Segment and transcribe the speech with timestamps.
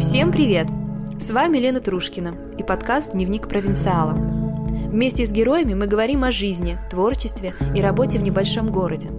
[0.00, 0.66] Всем привет!
[1.18, 4.14] С вами Лена Трушкина и подкаст «Дневник провинциала».
[4.14, 9.10] Вместе с героями мы говорим о жизни, творчестве и работе в небольшом городе.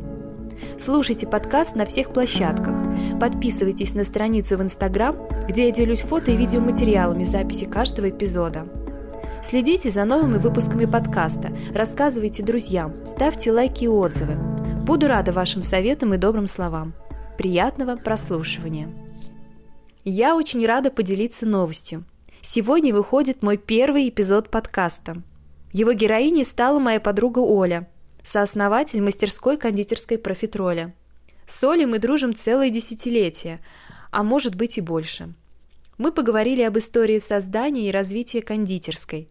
[0.79, 2.76] Слушайте подкаст на всех площадках.
[3.19, 5.15] Подписывайтесь на страницу в Инстаграм,
[5.47, 8.65] где я делюсь фото и видеоматериалами записи каждого эпизода.
[9.44, 14.33] Следите за новыми выпусками подкаста, рассказывайте друзьям, ставьте лайки и отзывы.
[14.83, 16.95] Буду рада вашим советам и добрым словам.
[17.38, 19.11] Приятного прослушивания!
[20.04, 22.05] Я очень рада поделиться новостью.
[22.42, 25.22] Сегодня выходит мой первый эпизод подкаста.
[25.73, 27.88] Его героиней стала моя подруга Оля,
[28.23, 30.95] сооснователь мастерской кондитерской профитроля.
[31.45, 33.59] С Олей мы дружим целое десятилетие,
[34.09, 35.36] а может быть и больше.
[36.00, 39.30] Мы поговорили об истории создания и развития кондитерской,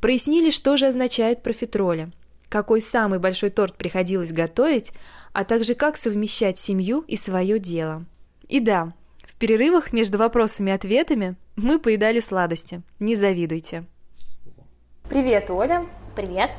[0.00, 2.10] прояснили, что же означает профитроля,
[2.48, 4.90] какой самый большой торт приходилось готовить,
[5.32, 8.04] а также как совмещать семью и свое дело.
[8.48, 8.94] И да,
[9.38, 12.82] перерывах между вопросами и ответами мы поедали сладости.
[12.98, 13.84] Не завидуйте.
[15.08, 15.86] Привет, Оля.
[16.14, 16.50] Привет.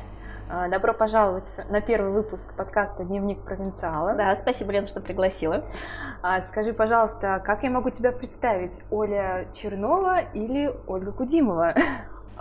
[0.52, 4.14] А, добро пожаловать на первый выпуск подкаста «Дневник провинциала».
[4.14, 5.64] Да, спасибо, Лен, что пригласила.
[6.22, 8.80] А, скажи, пожалуйста, как я могу тебя представить?
[8.90, 11.74] Оля Чернова или Ольга Кудимова?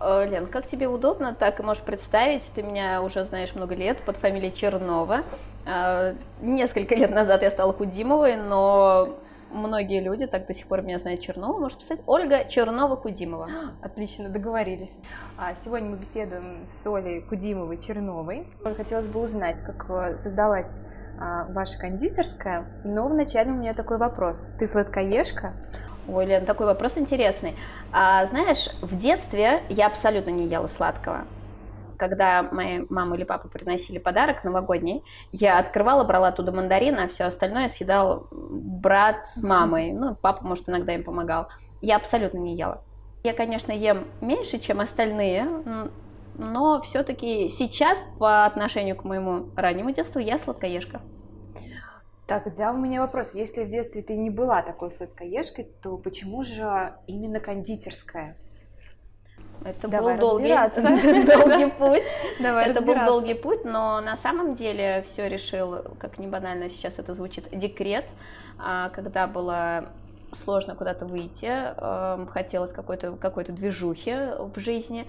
[0.02, 2.50] Э, Лен, как тебе удобно, так и можешь представить.
[2.56, 5.22] Ты меня уже знаешь много лет под фамилией Чернова.
[5.68, 9.20] А, несколько лет назад я стала Кудимовой, но
[9.52, 13.48] многие люди так до сих пор меня знают Чернова, может писать Ольга Чернова-Кудимова.
[13.82, 14.98] Отлично, договорились.
[15.38, 18.48] А сегодня мы беседуем с Олей Кудимовой-Черновой.
[18.76, 20.82] Хотелось бы узнать, как э, создалась
[21.20, 24.48] а, ваша кондитерская, но вначале у меня такой вопрос.
[24.58, 25.54] Ты сладкоежка?
[26.08, 27.56] Ой, Лен, такой вопрос интересный.
[27.92, 31.26] А, знаешь, в детстве я абсолютно не ела сладкого
[32.00, 37.26] когда моя мама или папа приносили подарок новогодний, я открывала, брала оттуда мандарин, а все
[37.26, 39.92] остальное съедал брат с мамой.
[40.00, 41.50] Ну, папа, может, иногда им помогал.
[41.82, 42.82] Я абсолютно не ела.
[43.24, 45.46] Я, конечно, ем меньше, чем остальные,
[46.36, 51.02] но все-таки сейчас по отношению к моему раннему детству я сладкоежка.
[52.28, 53.34] Так, да, у меня вопрос.
[53.34, 58.38] Если в детстве ты не была такой сладкоежкой, то почему же именно кондитерская?
[59.66, 60.48] Это Давай был долгий,
[61.26, 62.08] долгий путь.
[62.40, 67.00] Давай это был долгий путь, но на самом деле все решил, как не банально сейчас
[67.00, 68.06] это звучит, декрет,
[68.58, 69.90] а, когда было
[70.32, 75.08] сложно куда-то выйти, эм, хотелось какой-то какой движухи в жизни.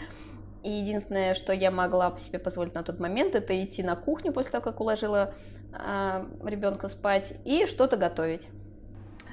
[0.63, 4.53] И единственное, что я могла себе позволить на тот момент, это идти на кухню после
[4.53, 5.35] того, как уложила
[5.73, 8.49] а, ребенка спать, и что-то готовить.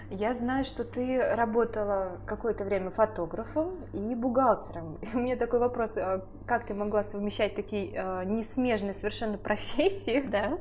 [0.09, 4.95] Я знаю, что ты работала какое-то время фотографом и бухгалтером.
[5.01, 10.22] И у меня такой вопрос, а как ты могла совмещать такие э, несмежные совершенно профессии,
[10.28, 10.57] да?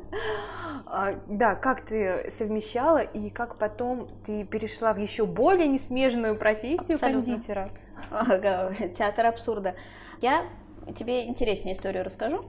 [0.86, 6.96] А, да, как ты совмещала и как потом ты перешла в еще более несмежную профессию
[6.96, 7.34] Абсолютно.
[7.34, 7.70] кондитера?
[8.98, 9.76] Театр абсурда.
[10.20, 10.46] Я
[10.96, 12.44] тебе интереснее историю расскажу,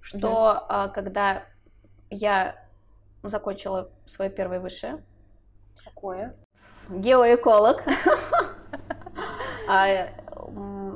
[0.00, 0.66] что да.
[0.68, 1.44] А, когда
[2.10, 2.56] я
[3.22, 5.02] закончила свое первое высшее,
[5.98, 6.36] Какое?
[6.88, 7.82] Геоэколог.
[9.70, 10.08] А,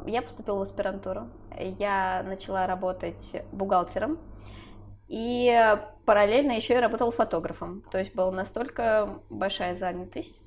[0.06, 1.28] я поступила в аспирантуру.
[1.58, 4.18] Я начала работать бухгалтером.
[5.08, 5.76] И
[6.06, 7.82] параллельно еще и работала фотографом.
[7.90, 10.40] То есть была настолько большая занятость.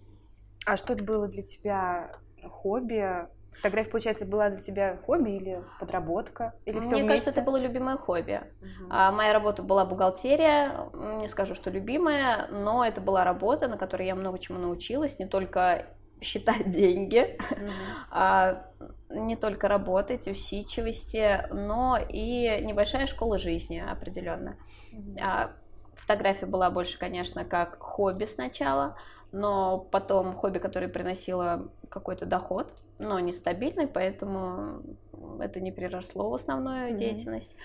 [0.66, 2.14] А что это было для тебя
[2.50, 3.28] хобби?
[3.58, 6.54] Фотография, получается, была для тебя хобби или подработка?
[6.66, 7.08] Или все Мне вместе?
[7.08, 8.42] кажется, это было любимое хобби.
[8.62, 8.88] Угу.
[8.90, 10.90] А, моя работа была бухгалтерия,
[11.20, 15.26] не скажу, что любимая, но это была работа, на которой я много чему научилась, не
[15.26, 15.88] только
[16.22, 17.72] считать деньги, угу.
[18.12, 18.72] а,
[19.10, 24.58] не только работать, усидчивости, но и небольшая школа жизни определенно.
[24.94, 25.18] Угу.
[25.22, 25.52] А,
[25.96, 28.98] фотография была больше, конечно, как хобби сначала,
[29.36, 34.82] но потом хобби, которое приносило какой-то доход, но нестабильный, поэтому
[35.42, 36.98] это не переросло в основную mm-hmm.
[36.98, 37.56] деятельность.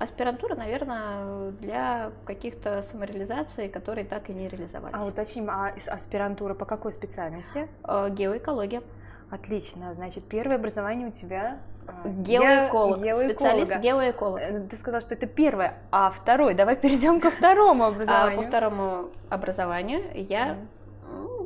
[0.00, 4.96] Аспирантура, наверное, для каких-то самореализаций, которые так и не реализовались.
[4.98, 7.68] А уточним, а аспирантура по какой специальности?
[7.84, 8.82] Э, геоэкология.
[9.30, 9.94] Отлично.
[9.94, 13.28] Значит, первое образование у тебя э, Геоэколог, геоэколога.
[13.28, 14.40] специалист геоэколог.
[14.40, 16.54] Э, ты сказала, что это первое, а второй.
[16.54, 18.40] Давай перейдем ко второму образованию.
[18.40, 20.66] А, по второму образованию я mm.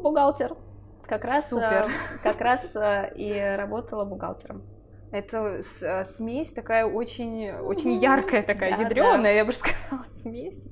[0.04, 0.56] Бухгалтер.
[1.06, 1.90] Как раз, Супер.
[2.22, 2.76] как раз
[3.16, 4.62] и работала бухгалтером.
[5.14, 9.30] Это э, смесь такая очень, очень яркая, такая да, ядреная, да.
[9.30, 10.66] я бы сказала, смесь.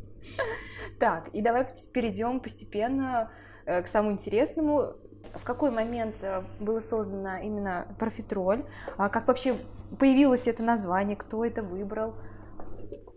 [0.99, 3.31] Так, и давай перейдем постепенно
[3.67, 4.95] э, к самому интересному.
[5.35, 8.65] В какой момент э, было создано именно профитроль?
[8.97, 9.55] А как вообще
[10.01, 11.17] появилось это название?
[11.17, 12.15] Кто это выбрал?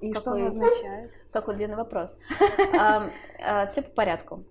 [0.02, 1.12] И какой, что оно означает?
[1.32, 2.20] Какой длинный вопрос.
[3.70, 4.44] Все по порядку.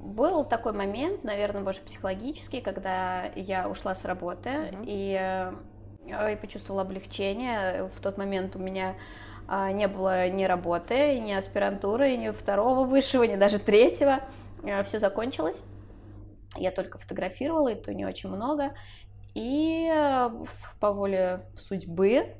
[0.00, 4.84] Был такой момент, наверное, больше психологический, когда я ушла с работы mm-hmm.
[4.86, 5.52] и,
[6.08, 7.90] э, и почувствовала облегчение.
[7.96, 8.94] В тот момент у меня
[9.48, 14.20] а, не было ни работы, ни аспирантуры, ни второго высшего, ни даже третьего.
[14.62, 15.62] Э, Все закончилось.
[16.56, 18.74] Я только фотографировала, и то не очень много.
[19.34, 20.30] И э,
[20.80, 22.36] по воле судьбы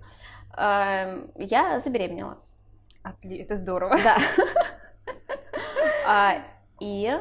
[0.57, 2.39] я забеременела.
[3.23, 3.97] Это здорово.
[4.03, 4.17] Да.
[6.09, 6.37] А,
[6.79, 7.19] и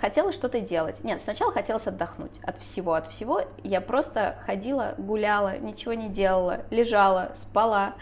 [0.00, 1.04] хотела что-то делать.
[1.04, 3.42] Нет, сначала хотелось отдохнуть от всего, от всего.
[3.62, 7.94] Я просто ходила, гуляла, ничего не делала, лежала, спала.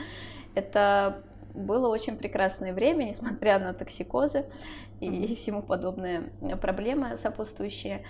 [0.54, 1.22] Это
[1.54, 4.46] было очень прекрасное время, несмотря на токсикозы
[5.00, 8.04] и всему подобные проблемы сопутствующие.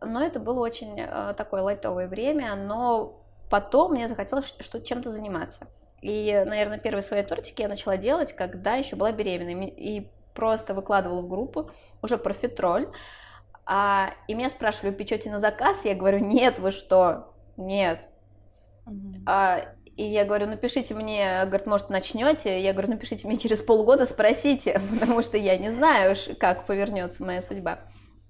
[0.00, 5.66] Но это было очень э, такое лайтовое время, но потом мне захотелось что чем-то заниматься.
[6.02, 9.68] И, наверное, первые свои тортики я начала делать, когда еще была беременной.
[9.68, 11.70] И просто выкладывала в группу
[12.02, 12.88] уже профитроль.
[13.64, 15.84] А, и меня спрашивали, печете на заказ?
[15.84, 17.34] Я говорю, нет, вы что?
[17.56, 18.06] Нет.
[18.86, 19.22] Mm-hmm.
[19.26, 22.60] А, и я говорю, напишите мне, говорит, может, начнете?
[22.60, 27.40] Я говорю, напишите мне через полгода, спросите, потому что я не знаю, как повернется моя
[27.40, 27.80] судьба.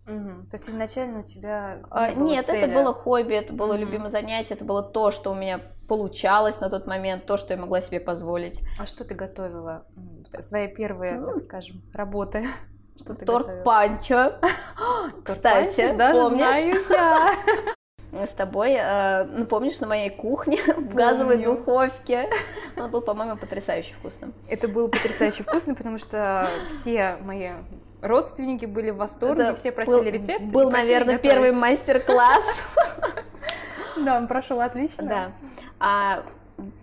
[0.07, 0.47] Угу.
[0.51, 2.61] То есть изначально у тебя не а, было Нет, цели.
[2.61, 3.81] это было хобби, это было угу.
[3.81, 7.61] любимое занятие, это было то, что у меня получалось на тот момент, то, что я
[7.61, 8.61] могла себе позволить.
[8.79, 9.87] А что ты готовила?
[10.41, 12.47] Свои первые, ну, так скажем, работы?
[12.99, 13.65] Что ты Торт готовила?
[13.65, 14.33] панчо.
[15.25, 16.39] Кстати, даже помнишь?
[16.39, 16.77] знаю
[18.13, 18.27] я.
[18.27, 22.31] с тобой, э, ну, помнишь, на моей кухне в газовой духовке.
[22.77, 24.33] Он был, по-моему, потрясающе вкусным.
[24.49, 27.51] Это было потрясающе вкусно, потому что все мои
[28.01, 30.45] родственники были в восторге, Это все просили был, рецепт.
[30.45, 31.33] Был, наверное, готовить.
[31.35, 32.63] первый мастер-класс.
[33.97, 35.07] Да, он прошел отлично.
[35.07, 35.33] Да.
[35.79, 36.25] А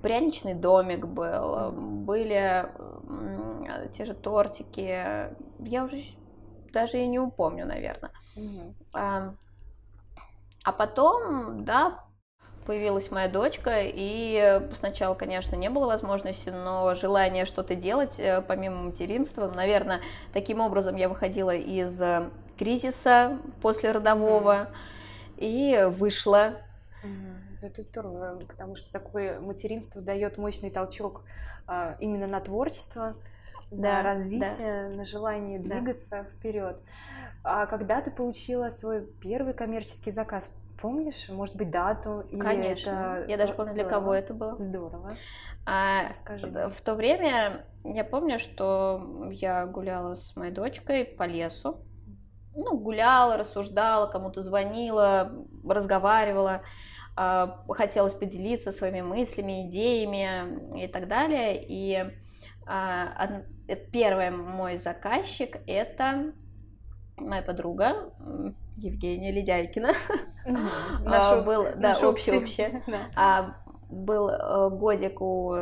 [0.02, 2.70] пряничный домик был, были
[3.94, 5.30] те же тортики.
[5.60, 5.98] Я уже
[6.72, 8.12] даже и не упомню, наверное.
[8.94, 9.34] А,
[10.64, 12.04] а потом, да,
[12.66, 18.84] появилась моя дочка, и сначала, конечно, не было возможности, но желание что-то делать э, помимо
[18.84, 20.02] материнства, наверное,
[20.32, 24.70] таким образом я выходила из э, кризиса после родового
[25.38, 25.38] mm-hmm.
[25.38, 26.54] и вышла.
[27.64, 27.68] Mm-hmm.
[27.68, 31.24] Это здорово, потому что такое материнство дает мощный толчок
[31.68, 33.16] а, именно на творчество,
[33.72, 34.98] да, на развитие, да.
[34.98, 36.24] на желание двигаться да.
[36.24, 36.78] вперед.
[37.44, 40.50] А когда ты получила свой первый коммерческий заказ,
[40.82, 42.26] помнишь, может быть, дату?
[42.38, 43.18] Конечно.
[43.18, 43.30] Это...
[43.30, 43.90] Я даже помню, Здорово.
[43.90, 44.56] для кого это было.
[44.60, 45.14] Здорово.
[45.66, 46.48] А, Скажи.
[46.48, 51.78] В то время я помню, что я гуляла с моей дочкой по лесу.
[52.56, 55.32] Ну, гуляла, рассуждала, кому-то звонила,
[55.68, 56.62] разговаривала
[57.16, 61.64] хотелось поделиться своими мыслями, идеями и так далее.
[61.68, 62.12] И
[62.66, 63.44] а,
[63.92, 66.34] первый мой заказчик это
[67.18, 68.14] моя подруга
[68.78, 69.94] Евгения Ледяйкина.
[71.06, 72.68] Наша, был, да, общий, общий.
[73.16, 73.56] А,
[73.90, 75.56] был э, годик у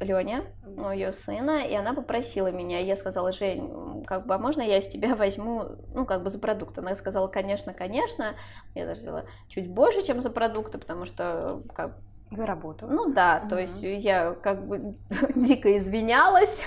[0.00, 4.62] Леня, у ее сына, и она попросила меня, я сказала, Жень, как бы, а можно
[4.62, 5.64] я из тебя возьму,
[5.94, 6.78] ну, как бы за продукт?
[6.78, 8.34] Она сказала, конечно, конечно,
[8.74, 11.96] я даже взяла чуть больше, чем за продукты, потому что, как
[12.30, 12.86] за работу.
[12.86, 14.94] Ну да, то есть я как бы
[15.34, 16.64] дико извинялась,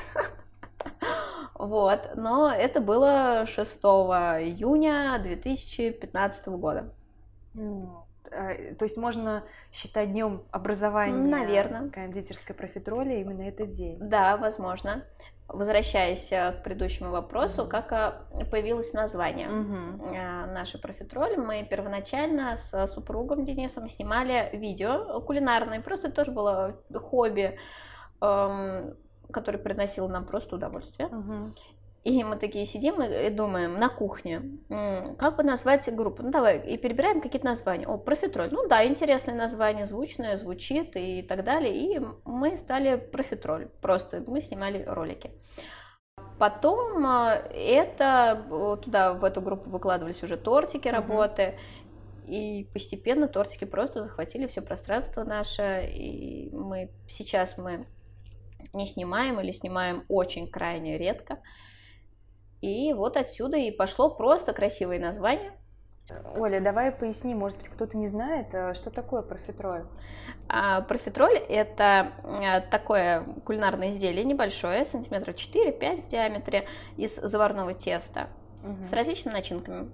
[1.53, 6.93] вот, но это было 6 июня 2015 года.
[8.31, 11.89] То есть можно считать днем образования Наверное.
[11.89, 13.97] кондитерской профитроли именно этот день.
[13.99, 15.03] Да, возможно.
[15.47, 17.67] Возвращаясь э, к предыдущему вопросу, mm-hmm.
[17.67, 20.53] как э, появилось название mm-hmm.
[20.53, 27.59] нашей профитроли, мы первоначально с супругом Денисом снимали видео кулинарное, просто это тоже было хобби
[28.21, 28.95] эм,
[29.31, 31.07] который приносил нам просто удовольствие.
[31.07, 31.53] Угу.
[32.03, 34.41] И мы такие сидим и думаем на кухне,
[35.19, 36.23] как бы назвать группу?
[36.23, 37.85] Ну давай, и перебираем какие-то названия.
[37.85, 38.49] О, профитроль.
[38.51, 41.75] Ну да, интересное название, звучное, звучит и так далее.
[41.75, 43.67] И мы стали профитроль.
[43.81, 45.29] Просто мы снимали ролики.
[46.39, 51.59] Потом а, это туда, в эту группу выкладывались уже тортики, работы.
[52.25, 55.87] И постепенно тортики просто захватили все пространство наше.
[55.93, 57.85] И мы сейчас мы
[58.73, 61.37] не снимаем или снимаем очень крайне редко.
[62.61, 65.51] И вот отсюда и пошло просто красивое название.
[66.35, 69.85] Оля, давай поясни, может быть, кто-то не знает, э, что такое профитроль?
[70.47, 78.29] А, профитроль– это э, такое кулинарное изделие небольшое, сантиметра 4-5 в диаметре, из заварного теста
[78.63, 78.83] угу.
[78.83, 79.89] с различными начинками.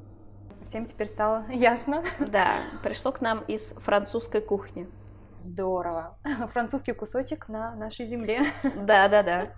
[0.65, 2.03] Всем теперь стало ясно.
[2.19, 4.87] Да, пришло к нам из французской кухни.
[5.37, 6.17] Здорово.
[6.51, 8.41] Французский кусочек на нашей земле.
[8.85, 9.51] Да, да, да.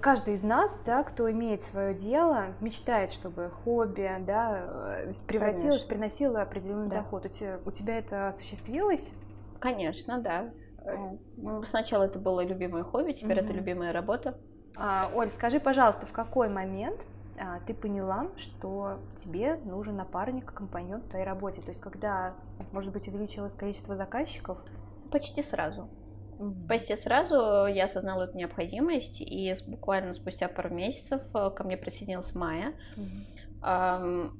[0.00, 5.88] Каждый из нас, да, кто имеет свое дело, мечтает, чтобы хобби, да, э, превратилось, Конечно.
[5.88, 6.96] приносило определенный да.
[6.96, 7.26] доход.
[7.26, 9.10] У тебя, у тебя это осуществилось?
[9.60, 10.50] Конечно, да.
[10.84, 11.16] Э,
[11.64, 13.44] сначала это было любимое хобби, теперь угу.
[13.44, 14.38] это любимая работа.
[14.76, 17.00] А, Оль, скажи, пожалуйста, в какой момент
[17.66, 21.60] ты поняла, что тебе нужен напарник, компаньон в твоей работе?
[21.60, 22.34] То есть, когда,
[22.72, 24.58] может быть, увеличилось количество заказчиков?
[25.10, 25.88] Почти сразу.
[26.38, 26.66] Mm-hmm.
[26.66, 32.38] Почти сразу я осознала эту необходимость, и буквально спустя пару месяцев э, ко мне присоединился
[32.38, 32.74] Майя.
[32.96, 34.30] Mm-hmm.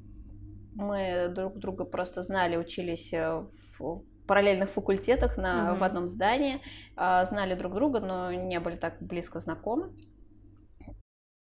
[0.74, 3.44] Мы друг друга просто знали, учились э,
[3.78, 5.78] в параллельных факультетах на, mm-hmm.
[5.78, 6.60] в одном здании,
[6.96, 9.92] а, знали друг друга, но не были так близко знакомы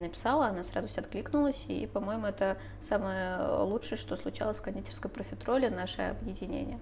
[0.03, 5.69] написала, она сразу все откликнулась, и, по-моему, это самое лучшее, что случалось в кондитерской профитроле,
[5.69, 6.79] наше объединение.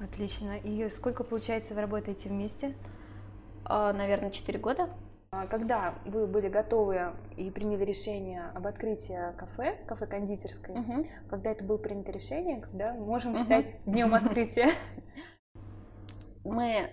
[0.00, 0.56] Отлично.
[0.58, 2.74] И сколько, получается, вы работаете вместе?
[3.64, 4.88] А, наверное, 4 года.
[5.30, 11.06] А когда вы были готовы и приняли решение об открытии кафе, кафе-кондитерской, угу.
[11.28, 13.40] когда это было принято решение, когда можем угу.
[13.40, 14.70] считать днем открытия?
[16.44, 16.90] Мы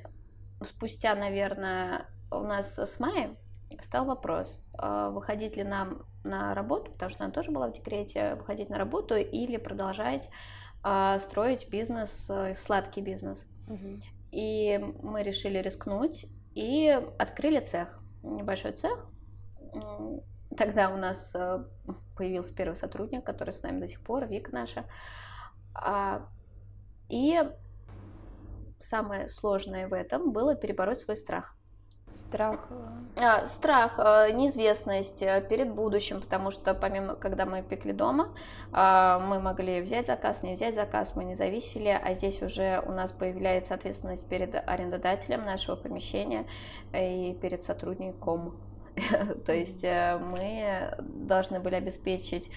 [0.63, 3.35] спустя, наверное, у нас с мая
[3.81, 8.35] стал вопрос, а, выходить ли нам на работу, потому что она тоже была в декрете,
[8.35, 10.29] выходить на работу или продолжать
[10.83, 13.47] а, строить бизнес, э, сладкий бизнес.
[13.67, 14.01] Угу.
[14.31, 16.25] И мы решили рискнуть
[16.55, 19.07] и открыли цех, небольшой цех.
[20.57, 21.63] Тогда у нас э,
[22.17, 24.85] появился первый сотрудник, который с нами до сих пор, Вика наша.
[25.73, 26.27] А,
[27.09, 27.41] и
[28.79, 31.55] самое сложное в этом было перебороть свой страх.
[32.11, 32.67] Страх.
[33.17, 38.33] А, страх, а, неизвестность а, перед будущим, потому что помимо, когда мы пекли дома,
[38.71, 43.11] мы могли взять заказ, не взять заказ, мы не зависели, а здесь уже у нас
[43.11, 46.45] появляется ответственность перед арендодателем нашего помещения
[46.93, 48.55] и перед сотрудником.
[49.45, 52.51] То есть э, мы должны были обеспечить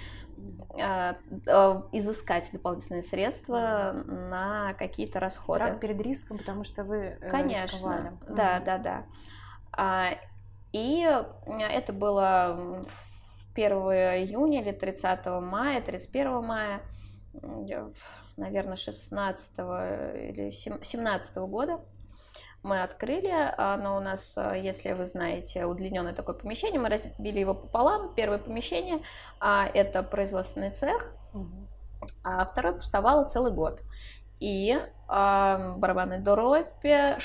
[1.93, 5.61] изыскать дополнительные средства на какие-то расходы.
[5.61, 8.13] Страх перед риском, потому что вы э, Конечно, рисковали.
[8.29, 9.05] да, да, да.
[9.77, 10.19] А,
[10.73, 11.07] и
[11.47, 12.85] это было
[13.55, 16.83] 1 июня или 30 мая, 31 мая,
[18.37, 21.81] наверное, 16 или 17 года
[22.65, 28.15] мы открыли, оно у нас, если вы знаете, удлиненное такое помещение, мы разбили его пополам.
[28.15, 29.03] Первое помещение
[29.39, 31.13] а, это производственный цех,
[32.25, 33.83] а второе пустовало целый год.
[34.41, 37.21] И барабанной дробь 6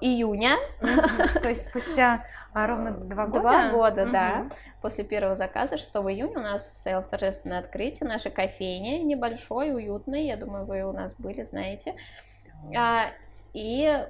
[0.00, 0.56] июня.
[0.80, 3.40] То есть спустя а, ровно два года?
[3.40, 4.50] Два года, да.
[4.82, 10.36] После первого заказа 6 июня у нас состоялось торжественное открытие нашей кофейни, небольшой, уютной, я
[10.36, 11.94] думаю, вы у нас были, знаете.
[12.76, 13.06] А,
[13.52, 14.06] и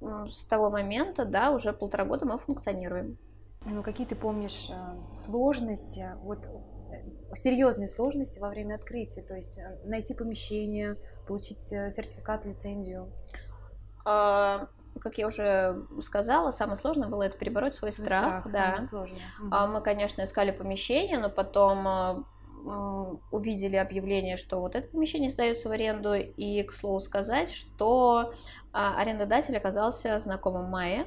[0.00, 3.18] с того момента, да, уже полтора года мы функционируем.
[3.64, 9.58] Ну, какие ты помнишь э, сложности, вот э, серьезные сложности во время открытия, то есть
[9.58, 10.96] э, найти помещение,
[11.26, 13.10] получить э, сертификат, лицензию?
[14.04, 14.68] А,
[15.00, 18.48] как я уже сказала, самое сложное было это перебороть свой, свой страх.
[18.48, 18.52] страх.
[18.52, 18.80] Да.
[18.80, 19.12] Самое
[19.50, 22.24] А, мы, конечно, искали помещение, но потом а,
[23.30, 28.32] увидели объявление, что вот это помещение сдается в аренду, и, к слову сказать, что
[28.72, 31.06] а, арендодатель оказался знакомым Майи,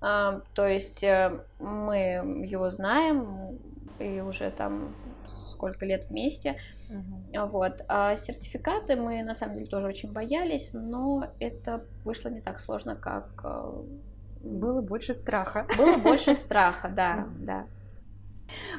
[0.00, 3.58] а, то есть э, мы его знаем,
[4.00, 4.94] и уже там
[5.26, 6.58] сколько лет вместе.
[6.90, 7.48] Угу.
[7.48, 7.84] Вот.
[7.88, 12.96] А сертификаты мы на самом деле тоже очень боялись, но это вышло не так сложно,
[12.96, 13.28] как...
[13.44, 13.82] Э,
[14.42, 15.66] Было больше страха.
[15.76, 17.66] Было больше страха, да, да.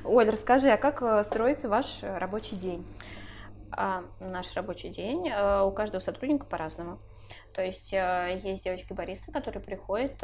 [0.03, 2.85] Оль, расскажи, а как э, строится ваш рабочий день?
[3.71, 6.99] А, наш рабочий день э, у каждого сотрудника по-разному.
[7.53, 10.15] То есть есть девочки-баристы, которые приходят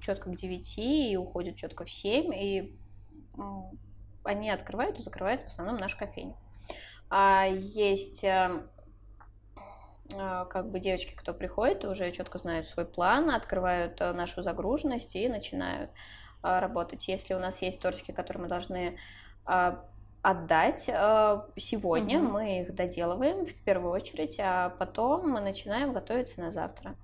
[0.00, 2.76] четко к 9 и уходят четко в 7, и
[4.26, 6.36] они открывают и закрывают в основном нашу кофейню.
[7.08, 8.62] А есть э,
[10.10, 15.14] э, как бы девочки, кто приходит, уже четко знают свой план, открывают э, нашу загруженность
[15.16, 15.90] и начинают
[16.42, 17.08] работать.
[17.08, 18.98] Если у нас есть тортики, которые мы должны
[20.22, 22.28] отдать сегодня, угу.
[22.28, 26.94] мы их доделываем в первую очередь, а потом мы начинаем готовиться на завтра.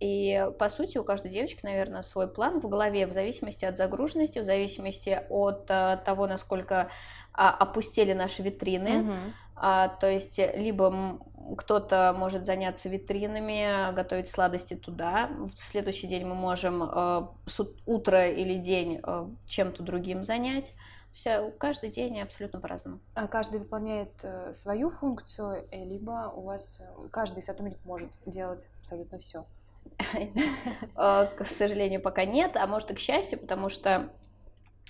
[0.00, 4.38] И, по сути, у каждой девочки, наверное, свой план в голове, в зависимости от загруженности,
[4.38, 6.90] в зависимости от а, того, насколько
[7.32, 9.02] а, опустили наши витрины.
[9.02, 9.12] Угу.
[9.56, 11.18] А, то есть, либо
[11.56, 15.30] кто-то может заняться витринами, готовить сладости туда.
[15.52, 16.82] В следующий день мы можем
[17.46, 20.74] с утра или день а, чем-то другим занять.
[21.18, 23.00] Все, каждый день абсолютно по-разному.
[23.14, 28.68] А каждый выполняет э, свою функцию, э, либо у вас э, каждый сотрудник может делать
[28.78, 29.44] абсолютно все.
[30.94, 34.10] К сожалению, пока нет, а может и к счастью, потому что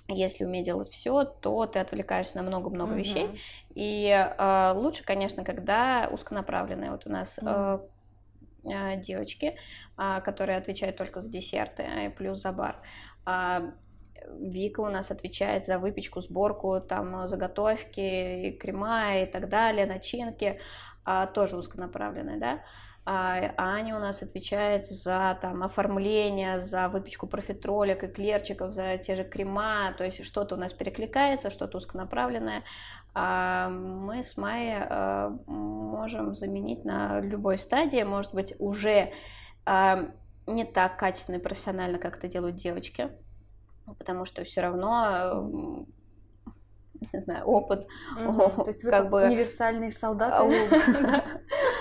[0.08, 2.98] если уметь делать все, то ты отвлекаешься на много-много угу.
[2.98, 3.28] вещей.
[3.74, 6.90] И э, лучше, конечно, когда узконаправленные.
[6.90, 7.78] Вот у нас э,
[8.64, 9.56] э, девочки,
[9.98, 12.76] э, которые отвечают только за десерты, э, плюс за бар.
[13.26, 13.70] Э,
[14.40, 20.58] Вика у нас отвечает за выпечку, сборку, там заготовки, крема и так далее, начинки,
[21.06, 22.60] э, тоже узконаправленные, да.
[23.10, 29.24] А Аня у нас отвечает за там, оформление, за выпечку профитролек, эклерчиков, за те же
[29.24, 32.64] крема, то есть что-то у нас перекликается, что-то узконаправленное.
[33.14, 39.14] А мы с Майей а, можем заменить на любой стадии, может быть, уже
[39.64, 40.10] а,
[40.46, 43.08] не так качественно и профессионально, как это делают девочки,
[43.86, 45.86] потому что все равно
[47.12, 47.86] не знаю, опыт.
[48.16, 50.44] Угу, то есть вы как бы универсальные солдаты.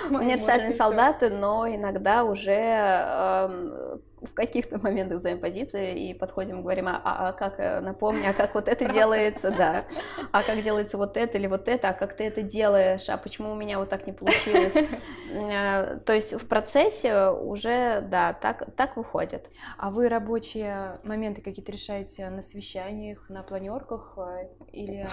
[0.10, 3.87] Универсальные солдаты, но иногда уже эм,
[4.22, 8.56] в каких-то моментах сдаем позиции и подходим, говорим, а, а как, э, напомни, а как
[8.56, 9.86] вот это делается, да,
[10.32, 13.52] а как делается вот это или вот это, а как ты это делаешь, а почему
[13.52, 14.76] у меня вот так не получилось.
[15.30, 19.50] Э, то есть в процессе уже, да, так, так выходит.
[19.78, 25.06] А вы рабочие моменты какие-то решаете на совещаниях, на планерках э, или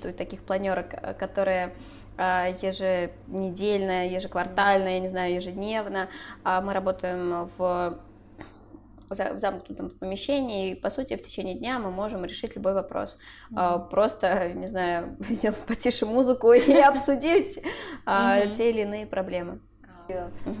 [0.00, 1.74] существует таких планерок, которые
[2.16, 6.08] а, еженедельно, ежеквартально, я не знаю, ежедневно.
[6.42, 7.98] А мы работаем в
[9.08, 13.18] в замкнутом помещении, и, по сути, в течение дня мы можем решить любой вопрос.
[13.50, 13.88] Mm-hmm.
[13.88, 17.58] Просто, не знаю, сделать потише музыку и обсудить
[18.06, 18.54] mm-hmm.
[18.54, 19.58] те или иные проблемы.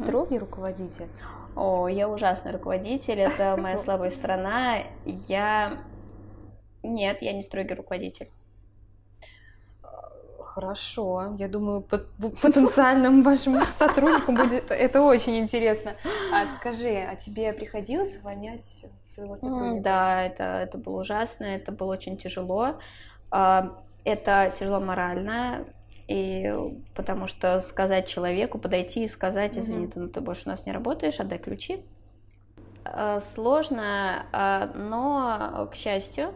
[0.02, 1.06] Строгий руководитель?
[1.54, 4.78] О, я ужасный руководитель, это моя слабая сторона.
[5.04, 5.78] Я...
[6.82, 8.30] Нет, я не строгий руководитель.
[10.54, 11.36] Хорошо.
[11.38, 15.94] Я думаю, потенциальным вашим сотрудникам будет это очень интересно.
[16.32, 19.82] А скажи, а тебе приходилось увольнять своего сотрудника?
[19.84, 22.80] Да, это, это было ужасно, это было очень тяжело.
[23.30, 25.66] А, это тяжело морально,
[26.08, 26.52] и
[26.96, 30.72] потому что сказать человеку, подойти и сказать, извини, ты, ну, ты больше у нас не
[30.72, 31.84] работаешь, отдай ключи.
[32.84, 36.34] А, сложно, а, но, к счастью,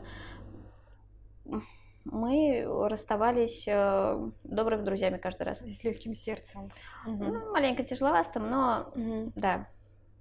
[2.05, 5.61] мы расставались э, добрыми друзьями каждый раз.
[5.61, 6.71] С легким сердцем.
[7.07, 7.25] Угу.
[7.25, 9.33] Ну, маленько тяжеловатым, но угу.
[9.35, 9.69] да.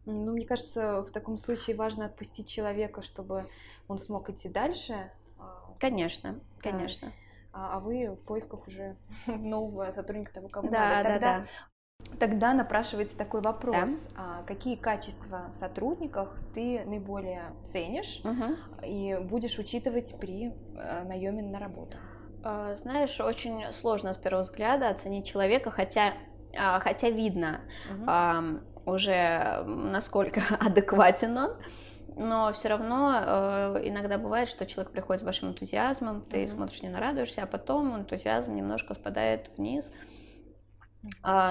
[0.05, 3.45] Ну, мне кажется, в таком случае важно отпустить человека, чтобы
[3.87, 5.11] он смог идти дальше.
[5.39, 6.71] А, конечно, да.
[6.71, 7.11] конечно.
[7.53, 11.09] А, а вы в поисках уже нового сотрудника того, кого да, надо.
[11.09, 11.45] Тогда, да,
[12.19, 14.21] Тогда напрашивается такой вопрос: да?
[14.21, 18.55] а какие качества в сотрудниках ты наиболее ценишь угу.
[18.85, 21.97] и будешь учитывать при э, наеме на работу?
[22.43, 26.13] А, знаешь, очень сложно с первого взгляда оценить человека, хотя,
[26.57, 28.93] а, хотя видно угу.
[28.93, 31.51] уже насколько адекватен он.
[32.15, 36.47] Но все равно э, иногда бывает, что человек приходит с большим энтузиазмом, ты mm-hmm.
[36.47, 39.89] смотришь, не нарадуешься, а потом энтузиазм немножко спадает вниз.
[39.89, 40.12] А,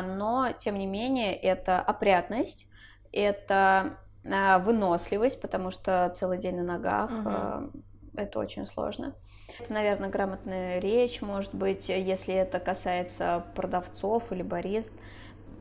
[0.03, 2.69] но, тем не менее, это опрятность,
[3.13, 7.83] это а, выносливость, потому что целый день на ногах, угу.
[8.17, 9.15] это очень сложно.
[9.59, 14.93] Это, наверное, грамотная речь, может быть, если это касается продавцов или барист,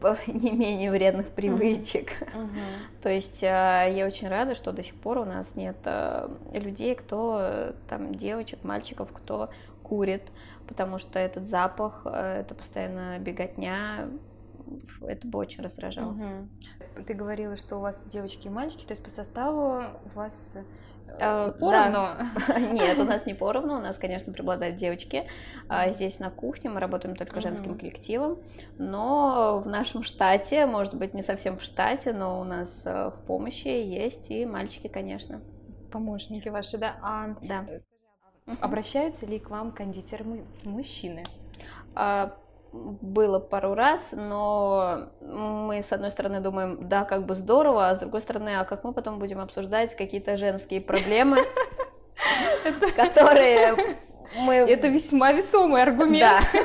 [0.27, 2.11] не менее вредных привычек.
[3.01, 5.77] То есть я очень рада, что до сих пор у нас нет
[6.53, 9.49] людей, кто там девочек, мальчиков, кто
[9.83, 10.23] курит,
[10.67, 14.09] потому что этот запах, э, это постоянно беготня,
[15.01, 16.11] это бы очень раздражало.
[16.11, 17.03] Угу.
[17.05, 20.57] Ты говорила, что у вас девочки и мальчики, то есть по составу у вас
[21.07, 22.07] э, поровну?
[22.47, 22.59] Да.
[22.59, 25.27] Нет, у нас не поровну, у нас, конечно, преобладают девочки.
[25.67, 28.39] А здесь на кухне мы работаем только женским коллективом,
[28.77, 33.25] но в нашем штате, может быть, не совсем в штате, но у нас э, в
[33.25, 35.41] помощи есть и мальчики, конечно.
[35.91, 36.95] Помощники ваши, да?
[37.01, 37.65] А, да.
[38.59, 40.25] Обращаются ли к вам кондитеры
[40.63, 41.23] мужчины?
[41.95, 42.35] А,
[42.73, 47.99] было пару раз, но мы, с одной стороны, думаем, да, как бы здорово, а с
[47.99, 51.37] другой стороны, а как мы потом будем обсуждать какие-то женские проблемы,
[52.95, 53.75] которые
[54.39, 54.53] мы...
[54.55, 56.41] Это весьма весомый аргумент.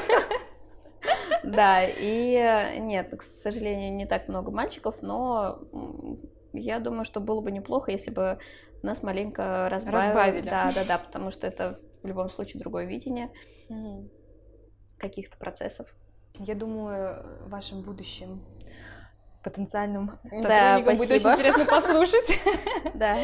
[1.44, 5.60] Да, и э, нет, к сожалению, не так много мальчиков, но
[6.56, 8.38] я думаю, что было бы неплохо, если бы
[8.82, 10.06] нас маленько разбавили.
[10.06, 10.48] разбавили.
[10.48, 13.30] Да, да, да, потому что это в любом случае другое видение
[13.68, 14.08] угу.
[14.98, 15.94] каких-то процессов.
[16.38, 18.44] Я думаю, вашим будущим
[19.42, 22.40] потенциальным сотрудникам да, будет очень интересно послушать.
[22.94, 23.16] Да.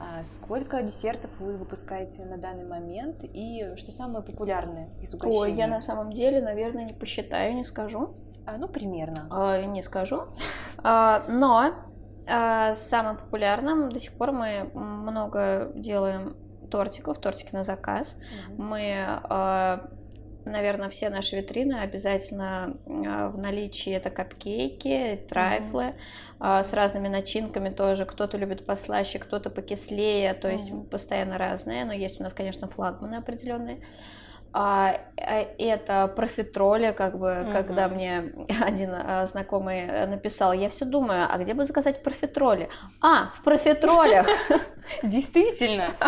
[0.00, 5.38] А сколько десертов вы выпускаете на данный момент и что самое популярное из угощений?
[5.38, 8.14] Ой, я на самом деле, наверное, не посчитаю, не скажу.
[8.46, 9.28] А, ну, примерно.
[9.30, 10.24] А, не скажу.
[10.82, 11.74] А, но
[12.26, 16.36] а, самым популярным до сих пор мы много делаем
[16.70, 18.18] тортиков, тортики на заказ.
[18.18, 18.62] Mm-hmm.
[18.62, 19.90] Мы а,
[20.44, 25.94] наверное, все наши витрины обязательно а, в наличии это капкейки, трайфлы
[26.38, 26.64] mm-hmm.
[26.64, 28.04] с разными начинками тоже.
[28.04, 30.88] Кто-то любит послаще, кто-то покислее, то есть mm-hmm.
[30.88, 31.84] постоянно разные.
[31.84, 33.80] Но есть у нас, конечно, флагманы определенные.
[34.54, 37.52] А, это профитроли, как бы, mm-hmm.
[37.52, 42.68] когда мне один а, знакомый написал, я все думаю, а где бы заказать профитроли?
[43.00, 44.26] А, в профитролях!
[45.02, 45.94] Действительно!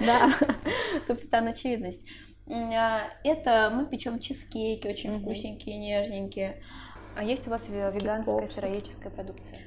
[0.00, 0.30] Да,
[1.06, 2.06] капитан очевидность.
[2.48, 6.62] А, это мы печем чизкейки, очень вкусненькие, нежненькие.
[7.16, 9.60] А есть у вас веганская сыроедческая продукция?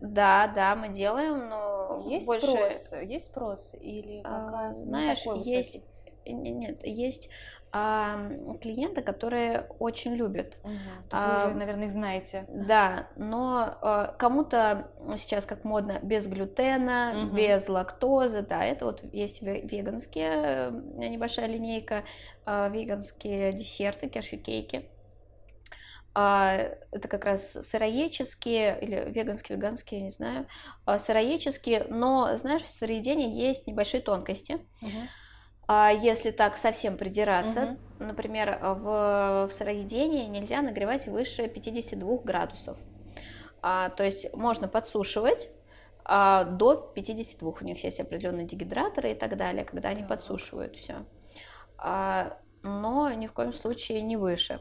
[0.00, 2.46] Да, да, мы делаем, но есть больше...
[2.46, 5.80] спрос, есть спрос или пока а, знаешь, такой есть
[6.32, 7.28] нет, есть
[7.78, 8.16] а,
[8.62, 10.56] клиенты, которые очень любят.
[10.64, 10.72] Угу.
[11.10, 12.46] То есть а, вы уже, наверное, их знаете.
[12.48, 17.36] Да, но а, кому-то сейчас как модно без глютена, угу.
[17.36, 20.70] без лактозы, да, это вот есть веганские, э,
[21.08, 22.04] небольшая линейка,
[22.46, 24.88] а, веганские десерты, кешью-кейки.
[26.14, 26.54] А,
[26.92, 30.46] это как раз сыроедческие или веганские, веганские, я не знаю,
[30.86, 34.54] а, сыроедческие, но, знаешь, в сыроедении есть небольшие тонкости.
[34.80, 35.08] Угу
[35.68, 38.04] если так совсем придираться, угу.
[38.04, 42.78] например, в, в сыроедении нельзя нагревать выше 52 градусов.
[43.62, 45.50] А, то есть можно подсушивать
[46.04, 47.52] а, до 52.
[47.60, 51.04] У них есть определенные дегидраторы и так далее, когда они подсушивают все.
[51.76, 54.60] А, но ни в коем случае не выше.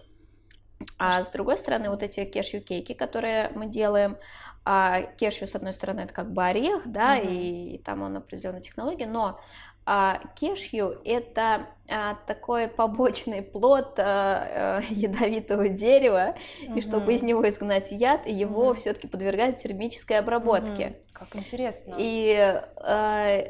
[0.97, 4.17] А с другой стороны, вот эти кешью-кейки, которые мы делаем,
[4.65, 7.29] а кешью, с одной стороны, это как бы орех, да, угу.
[7.29, 9.39] и, и там он определенная технология, но
[9.85, 16.35] а кешью– это а, такой побочный плод а, а, ядовитого дерева,
[16.67, 16.77] угу.
[16.77, 18.73] и чтобы из него изгнать яд, его угу.
[18.75, 20.87] все-таки подвергают термической обработке.
[20.87, 20.95] Угу.
[21.13, 21.95] Как интересно.
[21.97, 22.35] И
[22.77, 23.45] а,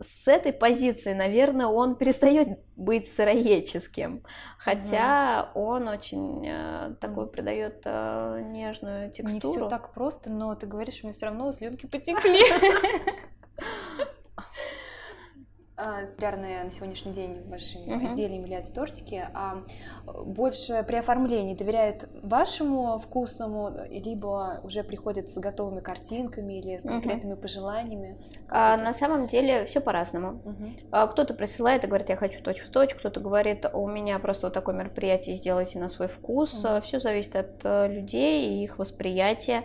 [0.00, 4.24] с этой позиции, наверное, он перестает быть сыроедческим,
[4.58, 5.64] хотя угу.
[5.64, 9.54] он очень а, такой придает а, нежную текстуру.
[9.54, 12.40] Не все так просто, но ты говоришь, мне все равно слюнки потекли.
[16.24, 18.06] Популярные на сегодняшний день вашими uh-huh.
[18.06, 19.62] изделиями являются тортики, а
[20.24, 27.34] больше при оформлении доверяют вашему вкусному, либо уже приходят с готовыми картинками или с конкретными
[27.34, 27.40] uh-huh.
[27.40, 28.18] пожеланиями?
[28.48, 30.40] А, на самом деле все по-разному.
[30.44, 31.08] Uh-huh.
[31.10, 34.54] кто-то присылает и говорит, я хочу точь в точь, кто-то говорит, у меня просто вот
[34.54, 36.64] такое мероприятие сделайте на свой вкус.
[36.64, 36.80] Uh-huh.
[36.80, 39.64] Все зависит от э, людей и их восприятия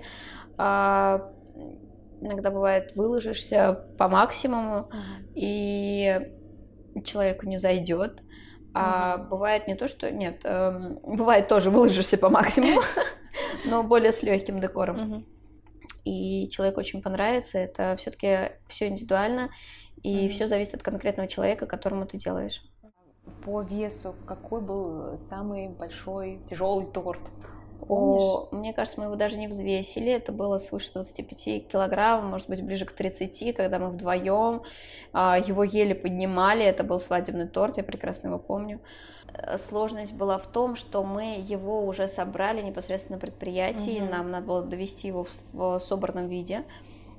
[0.58, 1.32] а,
[2.22, 5.34] иногда бывает выложишься по максимуму, uh-huh.
[5.36, 6.20] и
[7.04, 8.24] человеку не зайдет.
[8.72, 9.30] А угу.
[9.30, 12.82] бывает не то, что нет, э, бывает тоже выложишься по максимуму,
[13.66, 15.26] но более с легким декором.
[16.06, 17.58] И человеку очень понравится.
[17.58, 19.50] Это все-таки все индивидуально,
[20.04, 22.62] и все зависит от конкретного человека, которому ты делаешь.
[23.44, 27.22] По весу, какой был самый большой тяжелый торт?
[27.88, 28.22] Помнишь?
[28.22, 30.12] О, мне кажется, мы его даже не взвесили.
[30.12, 34.64] Это было свыше 25 килограмм, может быть, ближе к 30, когда мы вдвоем
[35.14, 36.66] а, его еле поднимали.
[36.66, 38.80] Это был свадебный торт, я прекрасно его помню.
[39.34, 44.02] Э, сложность была в том, что мы его уже собрали непосредственно на предприятии.
[44.02, 44.12] Угу.
[44.12, 46.64] Нам надо было довести его в собранном виде.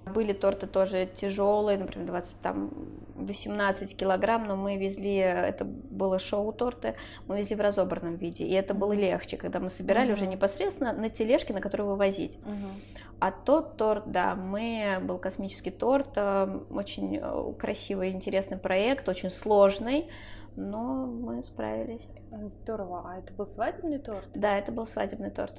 [0.07, 2.71] Были торты тоже тяжелые, например, 20, там,
[3.17, 6.95] 18 килограмм, но мы везли, это было шоу-торты,
[7.27, 10.15] мы везли в разобранном виде, и это было легче, когда мы собирали uh-huh.
[10.15, 12.37] уже непосредственно на тележке, на которую вывозить.
[12.37, 13.01] Uh-huh.
[13.21, 19.31] А тот торт, да, мы, был космический торт, э, очень э, красивый, интересный проект, очень
[19.31, 20.09] сложный,
[20.57, 22.09] но мы справились.
[22.31, 23.05] Здорово.
[23.07, 24.31] А это был свадебный торт?
[24.35, 25.55] Да, это был свадебный торт.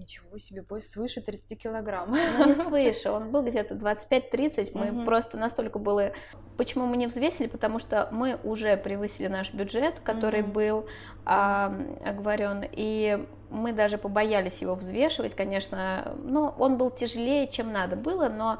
[0.00, 2.10] Ничего себе, больше свыше 30 килограмм.
[2.10, 5.04] Ну, не свыше, он был где-то 25-30, мы угу.
[5.04, 6.12] просто настолько было...
[6.56, 7.48] Почему мы не взвесили?
[7.48, 10.52] Потому что мы уже превысили наш бюджет, который угу.
[10.52, 10.86] был
[11.26, 11.66] а,
[12.02, 18.30] оговорен, и мы даже побоялись его взвешивать, конечно, но он был тяжелее, чем надо было,
[18.30, 18.58] но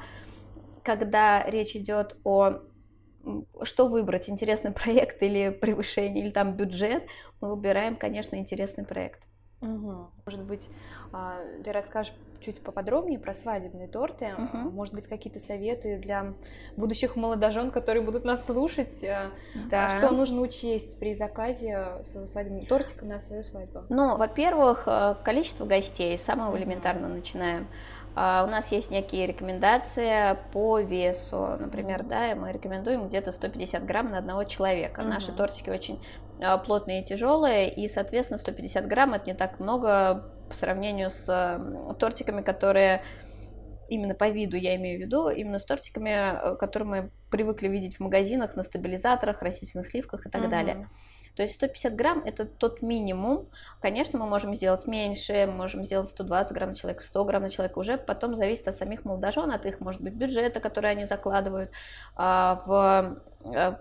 [0.83, 2.61] когда речь идет о
[3.63, 7.07] что выбрать, интересный проект или превышение, или там бюджет,
[7.41, 9.30] мы выбираем, конечно, интересный проект.
[9.61, 10.11] Угу.
[10.27, 10.71] Может быть,
[11.13, 14.33] а, ты расскажешь чуть поподробнее про свадебные торты.
[14.37, 14.71] Угу.
[14.71, 16.33] Может быть, какие-то советы для
[16.77, 19.05] будущих молодожен, которые будут нас слушать.
[19.05, 19.31] А,
[19.71, 19.91] да.
[19.91, 23.85] Что нужно учесть при заказе своего свадебного тортика на свою свадьбу?
[23.91, 24.89] Ну, во-первых,
[25.23, 27.69] количество гостей, самого элементарно начинаем.
[28.15, 33.85] А, у нас есть некие рекомендации по весу, например, да, и мы рекомендуем где-то 150
[33.85, 35.01] грамм на одного человека.
[35.01, 35.09] Угу.
[35.09, 36.03] Наши тортики очень
[36.41, 41.27] а, плотные и тяжелые, и, соответственно, 150 грамм это не так много по сравнению с
[41.99, 43.03] тортиками, которые
[43.91, 47.97] именно по виду я имею в виду, именно с тортиками, э, которые мы привыкли видеть
[47.97, 50.51] в магазинах на стабилизаторах, растительных сливках и так угу.
[50.51, 50.89] далее.
[51.41, 53.47] То есть 150 грамм это тот минимум.
[53.81, 57.79] Конечно, мы можем сделать меньше, можем сделать 120 грамм на человека, 100 грамм на человека.
[57.79, 61.71] Уже потом зависит от самих молодожен, от их, может быть, бюджета, который они закладывают
[62.15, 63.17] а, в
[63.55, 63.75] э,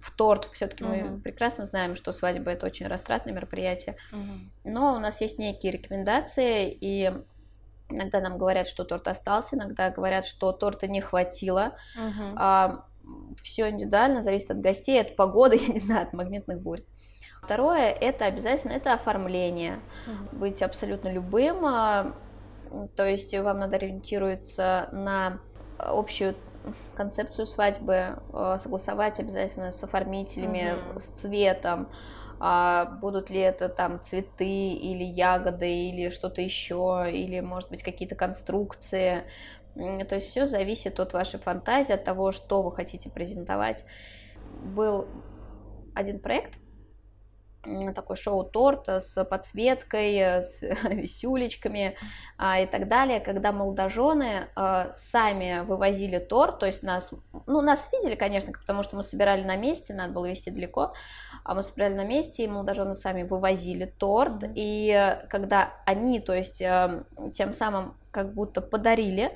[0.00, 0.46] в торт.
[0.46, 1.10] Все-таки uh-huh.
[1.10, 3.96] мы прекрасно знаем, что свадьба это очень растратное мероприятие.
[4.12, 4.40] Uh-huh.
[4.64, 7.12] Но у нас есть некие рекомендации, и
[7.90, 11.76] иногда нам говорят, что торт остался, иногда говорят, что торта не хватило.
[11.96, 12.32] Uh-huh.
[12.34, 12.84] А,
[13.42, 16.82] все индивидуально, зависит от гостей, от погоды, я не знаю, от магнитных бурь.
[17.42, 19.80] Второе, это обязательно, это оформление.
[20.06, 20.38] Угу.
[20.38, 22.14] Быть абсолютно любым, а,
[22.96, 25.40] то есть вам надо ориентироваться на
[25.78, 26.36] общую
[26.94, 31.00] концепцию свадьбы, а, согласовать обязательно с оформителями, угу.
[31.00, 31.88] с цветом,
[32.38, 38.14] а будут ли это там цветы или ягоды или что-то еще, или может быть какие-то
[38.16, 39.24] конструкции.
[39.74, 43.84] То есть все зависит от вашей фантазии, от того, что вы хотите презентовать.
[44.62, 45.06] Был
[45.94, 46.58] один проект,
[47.94, 51.96] такой шоу-торт с подсветкой, с висюлечками
[52.36, 57.12] а, и так далее, когда молодожены а, сами вывозили торт, то есть нас,
[57.46, 60.94] ну, нас видели, конечно, потому что мы собирали на месте, надо было везти далеко,
[61.44, 66.60] а мы собирали на месте, и молодожены сами вывозили торт, и когда они, то есть
[66.60, 69.32] э, тем самым как будто подарили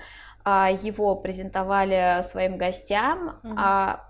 [0.48, 3.54] а, его презентовали своим гостям, угу.
[3.56, 4.08] а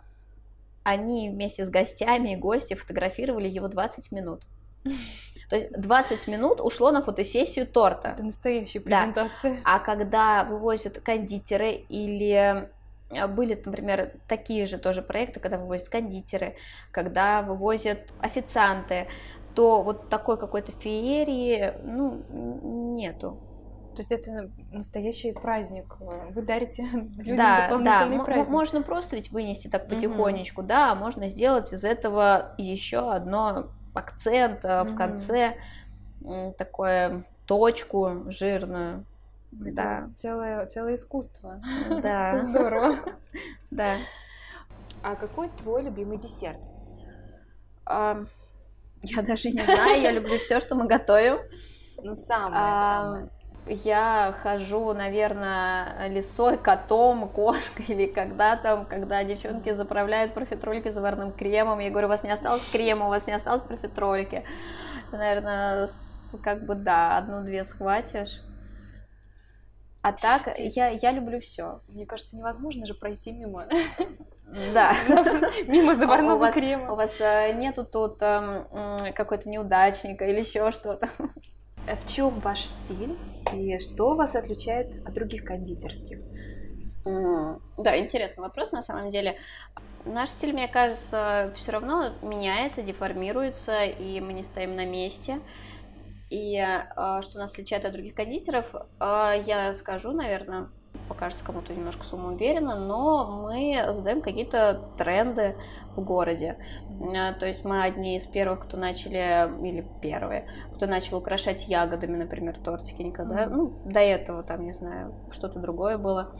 [0.82, 4.42] они вместе с гостями и гости фотографировали его 20 минут.
[5.48, 8.08] То есть 20 минут ушло на фотосессию торта.
[8.08, 9.54] Это настоящая презентация.
[9.54, 9.58] Да.
[9.64, 12.68] А когда вывозят кондитеры или
[13.10, 16.56] а, были, например, такие же тоже проекты, когда вывозят кондитеры,
[16.90, 19.08] когда вывозят официанты,
[19.54, 22.22] то вот такой какой-то феерии, ну,
[22.94, 23.40] нету.
[23.96, 25.96] То есть это настоящий праздник.
[25.98, 28.24] Вы дарите людям да, дополнительный да.
[28.24, 28.48] праздник.
[28.48, 30.68] Можно просто ведь вынести так потихонечку, угу.
[30.68, 34.90] да, можно сделать из этого еще одно акцент угу.
[34.90, 35.56] в конце,
[36.58, 39.06] такое точку жирную.
[39.62, 40.10] Это да.
[40.14, 41.58] целое, целое искусство.
[42.02, 42.34] Да.
[42.34, 42.96] Это здорово.
[43.70, 43.96] Да.
[45.02, 46.60] А какой твой любимый десерт?
[47.88, 51.38] Я даже не знаю, я люблю все, что мы готовим.
[52.02, 53.28] Ну, самое, самое
[53.68, 61.80] я хожу, наверное, лисой, котом, кошкой, или когда там, когда девчонки заправляют профитрольки заварным кремом,
[61.80, 64.44] я говорю, у вас не осталось крема, у вас не осталось профитрольки.
[65.12, 65.88] Наверное,
[66.42, 68.42] как бы, да, одну-две схватишь.
[70.02, 71.80] А так, я, я люблю все.
[71.88, 73.66] Мне кажется, невозможно же пройти мимо.
[74.72, 74.94] Да.
[75.66, 76.92] Мимо заварного у вас, крема.
[76.92, 81.08] У вас э, нету тут э, какой-то неудачника или еще что-то.
[81.86, 83.16] В чем ваш стиль
[83.52, 86.18] и что вас отличает от других кондитерских?
[87.04, 89.38] Да, интересный вопрос на самом деле.
[90.04, 95.40] Наш стиль, мне кажется, все равно меняется, деформируется, и мы не стоим на месте.
[96.30, 100.68] И э, что нас отличает от других кондитеров, э, я скажу, наверное,
[101.08, 105.56] покажется кому-то немножко самоуверенно, но мы задаем какие-то тренды
[105.96, 106.58] в городе.
[107.00, 112.16] Э, то есть мы одни из первых, кто начали, или первые, кто начал украшать ягодами,
[112.16, 113.44] например, тортики никогда.
[113.44, 113.50] Mm-hmm.
[113.50, 116.32] Ну, до этого там, не знаю, что-то другое было.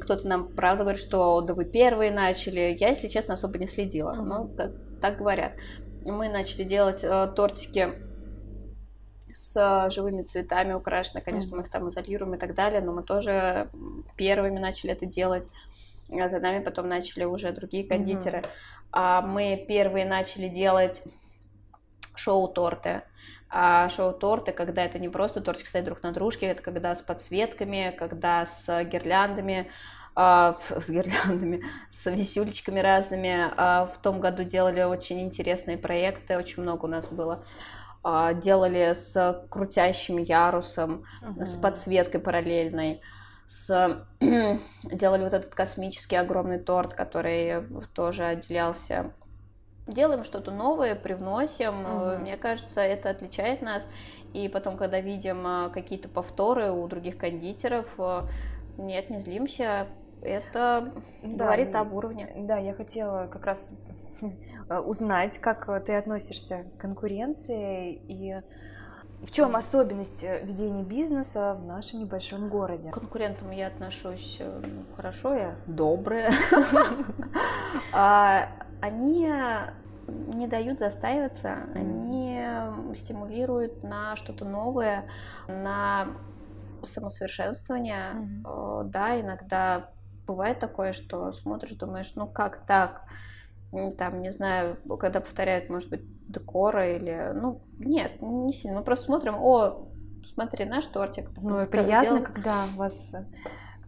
[0.00, 2.76] Кто-то нам, правда, говорит, что да вы первые начали.
[2.78, 4.12] Я, если честно, особо не следила.
[4.12, 4.24] Mm-hmm.
[4.24, 5.52] Ну, как, так говорят.
[6.04, 8.11] Мы начали делать э, тортики
[9.32, 11.58] с живыми цветами украшены, конечно, mm-hmm.
[11.58, 13.70] мы их там изолируем и так далее, но мы тоже
[14.16, 15.48] первыми начали это делать.
[16.10, 18.38] А за нами потом начали уже другие кондитеры.
[18.38, 18.50] Mm-hmm.
[18.92, 21.02] А мы первые начали делать
[22.14, 23.02] шоу-торты.
[23.48, 27.94] А шоу-торты, когда это не просто тортик стоит друг на дружке, это когда с подсветками,
[27.98, 29.70] когда с гирляндами,
[30.14, 33.50] а, с гирляндами, с висюлечками разными.
[33.56, 37.44] А, в том году делали очень интересные проекты, очень много у нас было.
[38.04, 41.44] Делали с крутящим ярусом, uh-huh.
[41.44, 43.00] с подсветкой параллельной,
[43.46, 49.12] с делали вот этот космический огромный торт, который тоже отделялся.
[49.86, 51.86] Делаем что-то новое, привносим.
[51.86, 52.18] Uh-huh.
[52.18, 53.88] Мне кажется, это отличает нас.
[54.32, 58.28] И потом, когда видим а, какие-то повторы у других кондитеров, а,
[58.78, 59.88] нет, не злимся.
[60.22, 62.32] Это да, говорит об уровне.
[62.36, 63.72] Да, я хотела как раз
[64.80, 68.40] узнать, как э, ты относишься к конкуренции и
[69.22, 72.90] В чем особенность э, ведения бизнеса в нашем небольшом городе?
[72.90, 74.62] К конкурентам я отношусь э,
[74.96, 76.32] хорошо, я добрая.
[77.94, 78.48] А,
[78.80, 79.30] они
[80.08, 82.42] не дают застаиваться, они
[82.94, 85.08] стимулируют на что-то новое,
[85.46, 86.06] на
[86.82, 88.42] самосовершенствование.
[88.86, 89.90] Да, иногда
[90.26, 93.02] бывает такое, что смотришь, думаешь, ну как так?
[93.96, 97.32] Там, не знаю, когда повторяют, может быть, декора или...
[97.34, 98.78] Ну, нет, не сильно.
[98.78, 99.88] Мы просто смотрим, о,
[100.34, 101.30] смотри, наш тортик.
[101.40, 102.24] Ну, приятно, сделан.
[102.24, 103.24] когда вас э,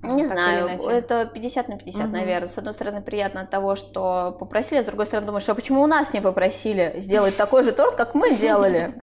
[0.02, 2.12] не знаю, это 50 на 50, угу.
[2.12, 2.48] наверное.
[2.48, 5.86] С одной стороны, приятно от того, что попросили, с другой стороны, думаешь, а почему у
[5.86, 9.00] нас не попросили сделать такой же торт, как мы делали?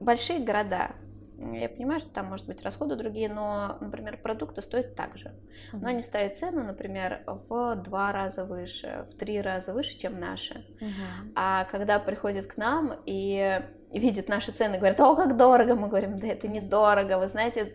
[0.00, 0.92] Большие города,
[1.40, 5.32] я понимаю, что там, может быть, расходы другие, но, например, продукты стоят так же.
[5.72, 10.66] Но они ставят цену, например, в два раза выше, в три раза выше, чем наши.
[10.80, 11.32] Uh-huh.
[11.36, 13.60] А когда приходят к нам и
[13.92, 17.72] видят наши цены, говорят, о, как дорого, мы говорим, да это недорого, вы знаете,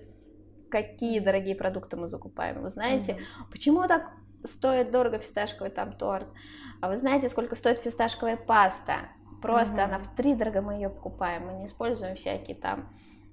[0.69, 3.49] какие дорогие продукты мы закупаем, вы знаете, uh-huh.
[3.49, 4.12] почему так
[4.43, 6.28] стоит дорого фисташковый там торт,
[6.82, 9.08] а вы знаете, сколько стоит фисташковая паста,
[9.41, 9.86] просто uh-huh.
[9.86, 12.89] она в три дорого мы ее покупаем, мы не используем всякие там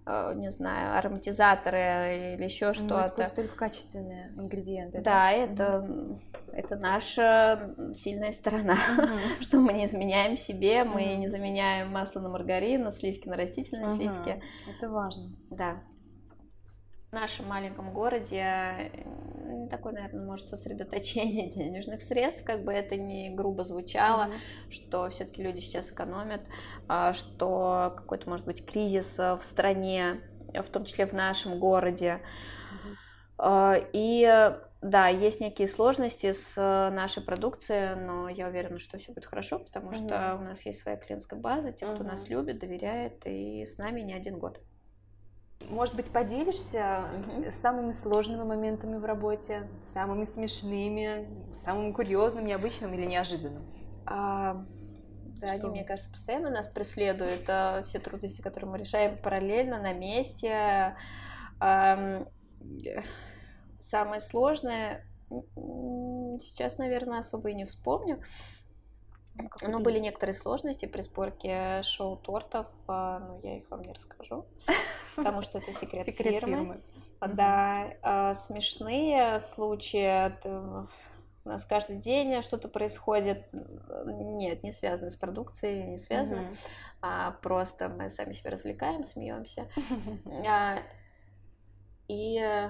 [0.07, 3.29] не знаю, ароматизаторы или еще что-то.
[3.35, 4.99] Только качественные ингредиенты.
[4.99, 5.31] Да, да?
[5.31, 6.21] это, угу.
[6.53, 9.19] это наша сильная сторона, угу.
[9.41, 11.21] что мы не изменяем себе, мы угу.
[11.21, 13.97] не заменяем масло на маргарин, на сливки на растительные угу.
[13.97, 14.43] сливки.
[14.77, 15.31] Это важно.
[15.51, 15.83] Да.
[17.11, 18.93] В нашем маленьком городе
[19.69, 24.71] такое, наверное, может сосредоточение денежных средств, как бы это ни грубо звучало, mm-hmm.
[24.71, 26.43] что все-таки люди сейчас экономят,
[26.89, 30.21] а, что какой-то может быть кризис э, в стране,
[30.55, 32.21] в том числе в нашем городе.
[33.39, 33.89] Mm-hmm.
[33.93, 39.27] И да, есть некие сложности с э, нашей продукцией, но я уверена, что все будет
[39.27, 40.07] хорошо, потому mm-hmm.
[40.07, 44.01] что у нас есть своя клиентская база, те, кто нас любит, доверяет, и с нами
[44.01, 44.59] не один год.
[45.69, 53.07] Может быть, поделишься mm самыми сложными моментами в работе, самыми смешными, самым курьезным, необычным или
[53.07, 53.63] неожиданным?
[54.07, 54.65] А,
[55.41, 55.69] да, Что?
[55.69, 57.49] они, мне кажется, постоянно нас преследуют.
[57.49, 60.97] А, все трудности, которые мы решаем параллельно, на месте.
[61.61, 62.27] А,
[63.79, 65.05] самое сложное
[66.41, 68.23] сейчас, наверное, особо и не вспомню.
[69.63, 74.47] Ну, были некоторые сложности при сборке шоу-тортов, а, но я их вам не расскажу,
[75.17, 76.57] потому что это секрет, секрет фирмы.
[76.57, 76.81] фирмы.
[77.21, 80.33] Да, а, смешные случаи.
[81.45, 83.49] У нас каждый день что-то происходит.
[84.05, 86.41] Нет, не связано с продукцией, не связано.
[86.41, 86.69] Mm-hmm.
[87.01, 89.69] А просто мы сами себя развлекаем, смеемся.
[90.47, 90.79] А,
[92.09, 92.69] и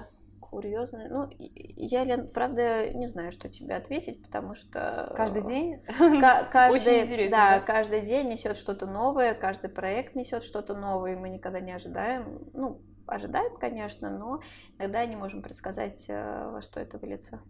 [0.51, 1.09] курьезное.
[1.09, 5.13] Ну, я, Лен, правда, не знаю, что тебе ответить, потому что...
[5.17, 5.81] Каждый день?
[5.89, 7.37] Каждый, Очень интересно.
[7.37, 11.61] Да, да, каждый день несет что-то новое, каждый проект несет что-то новое, и мы никогда
[11.61, 12.41] не ожидаем.
[12.53, 14.41] Ну, ожидаем, конечно, но
[14.79, 17.41] иногда не можем предсказать, э, во что это выльется.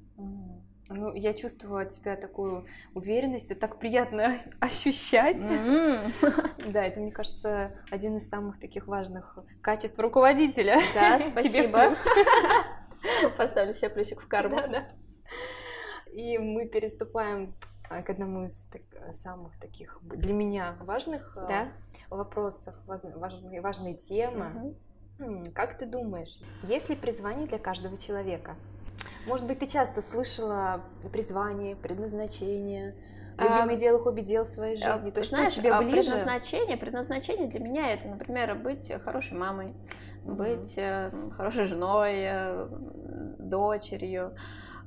[0.92, 5.36] Ну, я чувствую от тебя такую уверенность, это так приятно ощущать.
[5.36, 6.46] Mm-hmm.
[6.72, 10.78] Да, это, мне кажется, один из самых таких важных качеств руководителя.
[10.94, 11.94] Да, спасибо.
[13.36, 14.56] Поставлю себе плюсик в карму.
[14.56, 14.88] Да, да.
[16.12, 17.54] И мы переступаем
[17.88, 18.82] а, к одному из так,
[19.12, 21.72] самых таких для меня важных а, да?
[22.08, 24.74] вопросов, важные, важные темы.
[25.18, 25.52] Угу.
[25.54, 28.56] Как ты думаешь, есть ли призвание для каждого человека?
[29.26, 30.82] Может быть, ты часто слышала
[31.12, 32.94] призвание, предназначение,
[33.38, 35.10] любимое а, дело, хобби, дел своей жизни.
[35.10, 36.10] То, знаешь, что тебе ближе?
[36.10, 39.74] Предназначение, предназначение для меня это, например, быть хорошей мамой,
[40.24, 42.68] быть э, хорошей женой, э,
[43.38, 44.34] дочерью.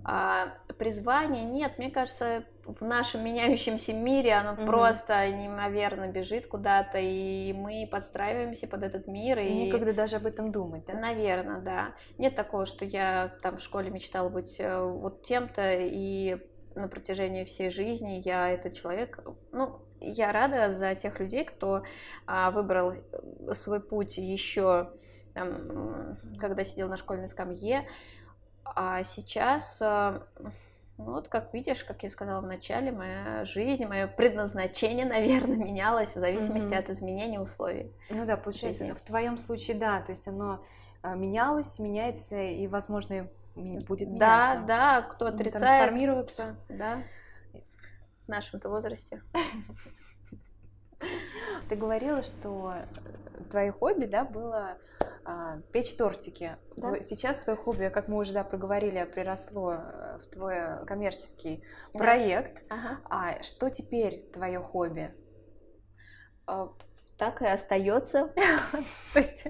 [0.05, 6.97] А призвание нет, мне кажется, в нашем меняющемся мире оно mm просто неимоверно бежит куда-то,
[6.99, 9.39] и мы подстраиваемся под этот мир.
[9.39, 10.93] И никогда даже об этом думать, да?
[10.93, 11.95] Наверное, да.
[12.17, 16.37] Нет такого, что я там в школе мечтала быть э, вот тем-то, и
[16.75, 19.19] на протяжении всей жизни я этот человек.
[19.51, 21.83] Ну, я рада за тех людей, кто
[22.25, 22.93] а, выбрал
[23.53, 24.89] свой путь еще
[25.33, 27.87] там, когда сидел на школьной скамье.
[28.65, 30.19] А сейчас, э,
[30.97, 36.15] ну, вот как видишь, как я сказала в начале, моя жизнь, мое предназначение, наверное, менялось
[36.15, 36.79] в зависимости mm-hmm.
[36.79, 37.91] от изменения условий.
[38.09, 38.97] Ну да, получается, жизни.
[38.97, 40.63] в твоем случае, да, то есть оно
[41.03, 44.61] э, менялось, меняется и, возможно, будет меняться.
[44.61, 45.61] Да, да, кто отрицает.
[45.61, 46.55] Трансформироваться.
[46.69, 46.99] Да,
[48.25, 49.21] в нашем-то возрасте.
[51.69, 52.75] Ты говорила, что
[53.49, 54.77] твое хобби, да, было
[55.25, 56.57] а, печь тортики.
[56.77, 57.01] Да?
[57.01, 61.63] Сейчас твое хобби, как мы уже да, проговорили, приросло э, в твой коммерческий
[61.93, 61.99] да.
[61.99, 62.63] проект.
[62.69, 62.99] Ага.
[63.05, 65.13] А что теперь твое хобби?
[67.13, 68.33] А, так и остается.
[69.13, 69.47] То есть,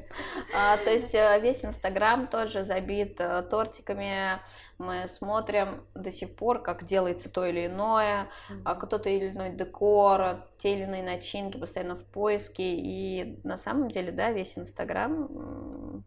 [0.53, 4.39] а, то есть э, весь Инстаграм тоже забит э, тортиками.
[4.77, 8.79] Мы смотрим до сих пор, как делается то или иное, mm-hmm.
[8.79, 12.75] кто-то или иной декор, те или иные начинки, постоянно в поиске.
[12.75, 16.03] И на самом деле, да, весь Инстаграм,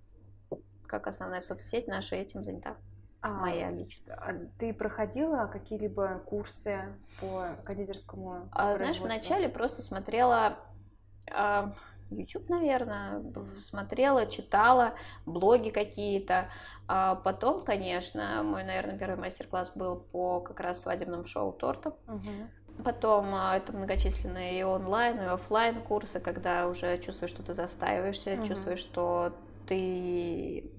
[0.86, 2.76] как основная соцсеть наша, этим занята.
[3.22, 4.14] А, моя лично.
[4.14, 6.78] А ты проходила какие-либо курсы
[7.20, 8.48] по кондитерскому?
[8.52, 10.58] А, знаешь, вначале просто смотрела а,
[12.10, 13.22] YouTube, наверное,
[13.58, 16.48] смотрела, читала, блоги какие-то.
[16.88, 21.94] А потом, конечно, мой, наверное, первый мастер-класс был по как раз свадебным шоу тортам.
[22.06, 22.84] Угу.
[22.84, 28.34] Потом а, это многочисленные и онлайн, и офлайн курсы, когда уже чувствуешь, что ты застаиваишься,
[28.34, 28.44] угу.
[28.44, 29.32] чувствуешь, что
[29.66, 30.70] ты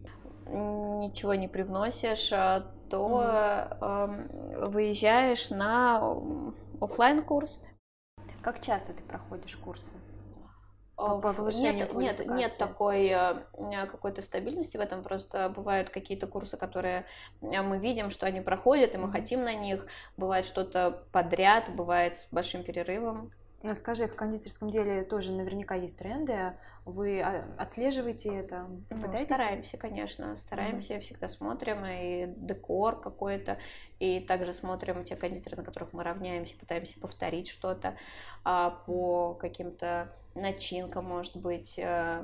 [0.45, 3.21] ничего не привносишь, а, то угу.
[3.21, 6.01] э, выезжаешь на
[6.79, 7.61] офлайн курс.
[8.41, 9.93] Как часто ты проходишь курсы?
[11.61, 17.05] Нет, нет, нет такой э, какой-то стабильности в этом, просто бывают какие-то курсы, которые
[17.41, 19.11] э, мы видим, что они проходят, и мы mm-hmm.
[19.11, 19.85] хотим на них,
[20.17, 23.31] бывает что-то подряд, бывает с большим перерывом.
[23.63, 26.53] Ну, скажи, в кондитерском деле тоже наверняка есть тренды.
[26.85, 27.21] Вы
[27.57, 28.67] отслеживаете это?
[28.91, 30.99] Ну, стараемся, конечно, стараемся, mm-hmm.
[30.99, 33.57] всегда смотрим и декор какой-то,
[33.99, 37.97] и также смотрим те кондитеры, на которых мы равняемся, пытаемся повторить что-то
[38.45, 41.77] а, по каким-то начинкам, может быть.
[41.77, 42.21] Э,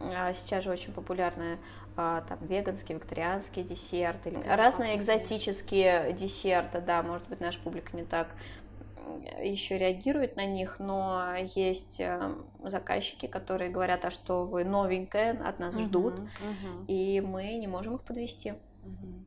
[0.00, 1.58] а сейчас же очень популярны
[1.96, 8.28] а, там веганские, вегетарианские десерты, разные экзотические десерты, да, может быть, наша публика не так
[9.42, 12.34] еще реагирует на них, но есть э,
[12.64, 16.86] заказчики, которые говорят, а что вы новенькое, от нас ждут, uh-huh, uh-huh.
[16.86, 18.50] и мы не можем их подвести.
[18.50, 19.24] Uh-huh.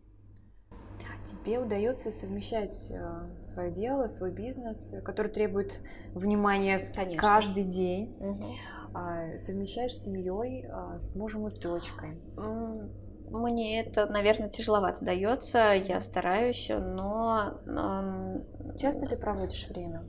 [1.26, 5.80] Тебе удается совмещать э, свое дело, свой бизнес, который требует
[6.14, 7.22] внимания Конечно.
[7.22, 8.16] каждый день.
[8.20, 9.38] Uh-huh.
[9.38, 12.18] Совмещаешь с семьей, а, с мужем и с дочкой.
[13.30, 17.60] Мне это, наверное, тяжеловато дается, я стараюсь, но...
[18.78, 20.06] Часто ты проводишь время?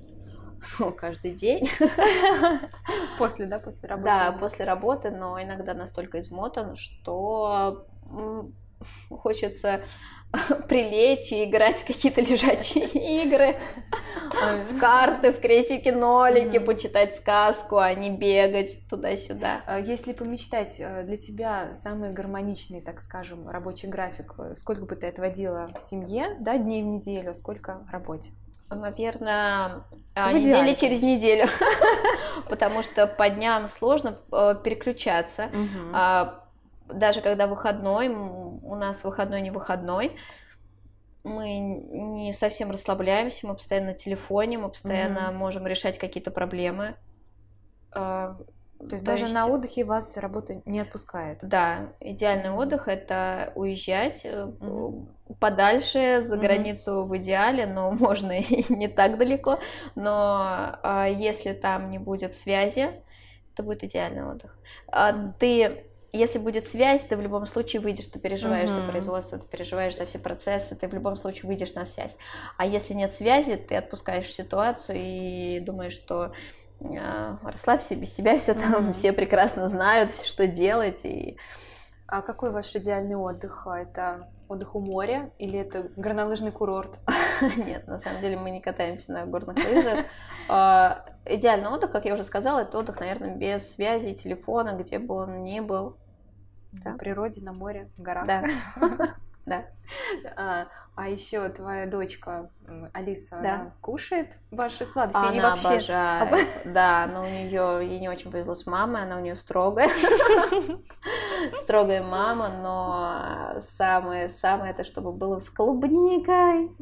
[0.79, 1.69] Ну, каждый день.
[3.19, 4.09] После, да, после работы?
[4.09, 7.87] Да, после работы, но иногда настолько измотан, что
[9.11, 9.83] хочется
[10.69, 12.87] прилечь и играть в какие-то лежачие
[13.25, 13.57] игры,
[14.71, 19.63] в карты, в крестики-нолики, почитать сказку, а не бегать туда-сюда.
[19.67, 24.97] А если помечтать, э, для тебя самый гармоничный, так скажем, рабочий график, э, сколько бы
[24.97, 28.31] ты отводила семье, да, дней в неделю, сколько работе?
[28.71, 31.49] Наверное, а, недели через неделю,
[32.51, 35.49] потому что по дням сложно э, переключаться
[36.93, 40.17] даже когда выходной, у нас выходной не выходной,
[41.25, 45.33] мы не совсем расслабляемся, мы постоянно на телефоне, мы постоянно mm-hmm.
[45.33, 46.97] можем решать какие-то проблемы.
[47.93, 48.37] А,
[48.79, 49.35] то есть даже есть...
[49.35, 51.41] на отдыхе вас работа не отпускает?
[51.43, 55.09] Да, идеальный отдых это уезжать mm-hmm.
[55.41, 56.41] подальше, за mm-hmm.
[56.41, 59.59] границу в идеале, но можно и не так далеко.
[59.95, 62.91] Но а, если там не будет связи,
[63.53, 64.57] это будет идеальный отдых.
[64.89, 65.33] Mm-hmm.
[65.39, 65.88] Ты
[66.19, 68.85] если будет связь, ты в любом случае выйдешь, ты переживаешь uh-huh.
[68.85, 72.19] за производство, ты переживаешь за все процессы, ты в любом случае выйдешь на связь.
[72.57, 76.33] А если нет связи, ты отпускаешь ситуацию и думаешь, что
[76.81, 78.93] э, расслабься, без тебя все там, uh-huh.
[78.95, 81.05] все прекрасно знают, что делать.
[81.05, 81.39] И...
[82.07, 83.67] А какой ваш идеальный отдых?
[83.67, 86.99] Это отдых у моря или это горнолыжный курорт?
[87.57, 90.07] Нет, на самом деле мы не катаемся на горных лыжах.
[90.49, 95.15] А, идеальный отдых, как я уже сказала, это отдых, наверное, без связи, телефона, где бы
[95.15, 95.97] он ни был.
[96.73, 98.27] На природе, на море, в горах.
[98.27, 98.45] Да.
[99.47, 100.69] Да.
[100.99, 102.51] А, еще твоя дочка
[102.93, 103.73] Алиса да.
[103.81, 105.17] кушает ваши сладости?
[105.17, 105.69] Она вообще...
[105.69, 106.49] обожает.
[106.65, 109.89] Да, но у нее ей не очень повезло с мамой, она у нее строгая.
[111.55, 116.73] Строгая мама, но самое самое это чтобы было с клубникой.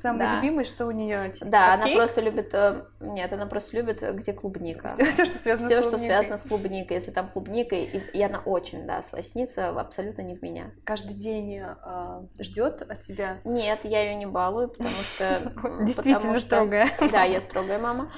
[0.00, 1.34] Самое любимое, что у нее.
[1.40, 2.54] Да, она просто любит.
[2.54, 4.86] Э, нет, она просто любит, где клубника.
[4.86, 5.98] Все, все что связано все, с клубникой.
[5.98, 6.96] что связано с клубникой.
[6.96, 10.70] Если там клубника, и, и она очень, да, слоснится, абсолютно не в меня.
[10.84, 13.40] Каждый день э, ждет от тебя?
[13.44, 15.52] Нет, я ее не балую, потому что...
[15.84, 16.90] Действительно строгая.
[17.10, 18.10] Да, я строгая мама.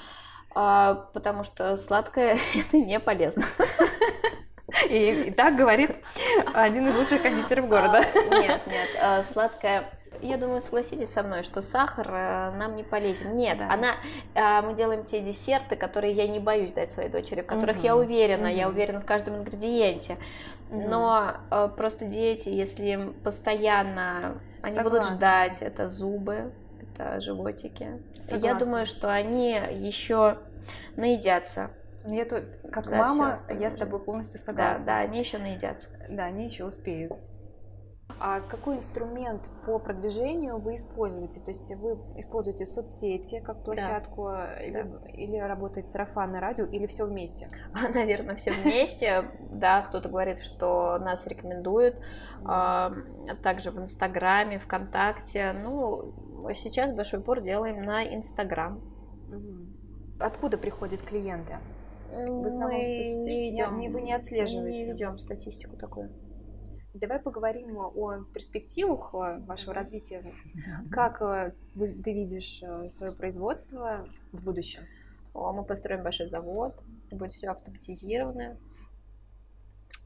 [0.55, 3.45] А, потому что сладкое это не полезно.
[4.89, 5.97] И, и так говорит
[6.55, 8.03] один из лучших кондитеров города.
[8.15, 9.85] А, нет, нет, а, сладкое
[10.23, 13.37] я думаю, согласитесь со мной, что сахар э, нам не полезен.
[13.37, 13.73] Нет, да.
[13.73, 13.95] она,
[14.35, 17.85] э, мы делаем те десерты, которые я не боюсь дать своей дочери, в которых угу.
[17.85, 18.57] я уверена, угу.
[18.57, 20.19] я уверена в каждом ингредиенте.
[20.71, 20.81] Угу.
[20.81, 25.01] Но э, просто дети, если им постоянно, они Согласна.
[25.01, 28.01] будут ждать, это зубы, это животики.
[28.15, 28.47] Согласна.
[28.47, 30.39] Я думаю, что они еще
[30.97, 31.71] наедятся
[32.09, 34.85] я тут, как да, мама, я с тобой полностью согласна.
[34.85, 35.91] Да, да, они еще наедятся.
[36.09, 37.13] Да, они еще успеют.
[38.19, 41.39] А какой инструмент по продвижению вы используете?
[41.39, 44.59] То есть вы используете соцсети как площадку да.
[44.63, 45.09] Или, да.
[45.09, 47.49] или работает сарафанное радио, или все вместе?
[47.95, 49.25] Наверное, все вместе.
[49.51, 51.97] Да, кто-то говорит, что нас рекомендуют.
[52.45, 52.95] А,
[53.43, 55.53] также в Инстаграме, ВКонтакте.
[55.53, 56.15] Ну,
[56.55, 58.81] сейчас большой упор делаем на Инстаграм.
[60.19, 61.59] Откуда приходят клиенты?
[62.13, 64.85] В основном мы не ведем, не, вы не отслеживаете.
[64.85, 66.11] Не ведем статистику такую.
[67.01, 70.25] Давай поговорим о перспективах э, вашего развития.
[70.91, 74.83] Как э, вы, ты видишь э, свое производство в будущем?
[75.35, 78.57] О, мы построим большой завод, будет все автоматизировано.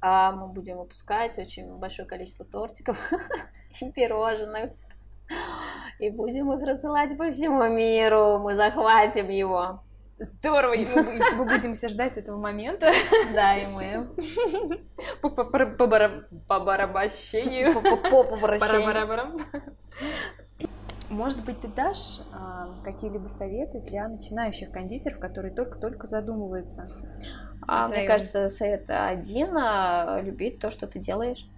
[0.00, 2.98] А мы будем выпускать очень большое количество тортиков
[3.80, 4.72] и пирожных.
[6.00, 8.40] И будем их рассылать по всему миру.
[8.40, 9.80] Мы захватим его.
[10.20, 12.92] Здорово, и мы, мы будем все ждать этого момента.
[13.34, 14.06] Да, и мы.
[16.46, 17.72] По барабащению.
[17.74, 17.96] По
[21.08, 26.86] Может быть, ты дашь а, какие-либо советы для начинающих кондитеров, которые только-только задумываются?
[27.66, 31.48] А, мне кажется, совет один а, любить то, что ты делаешь.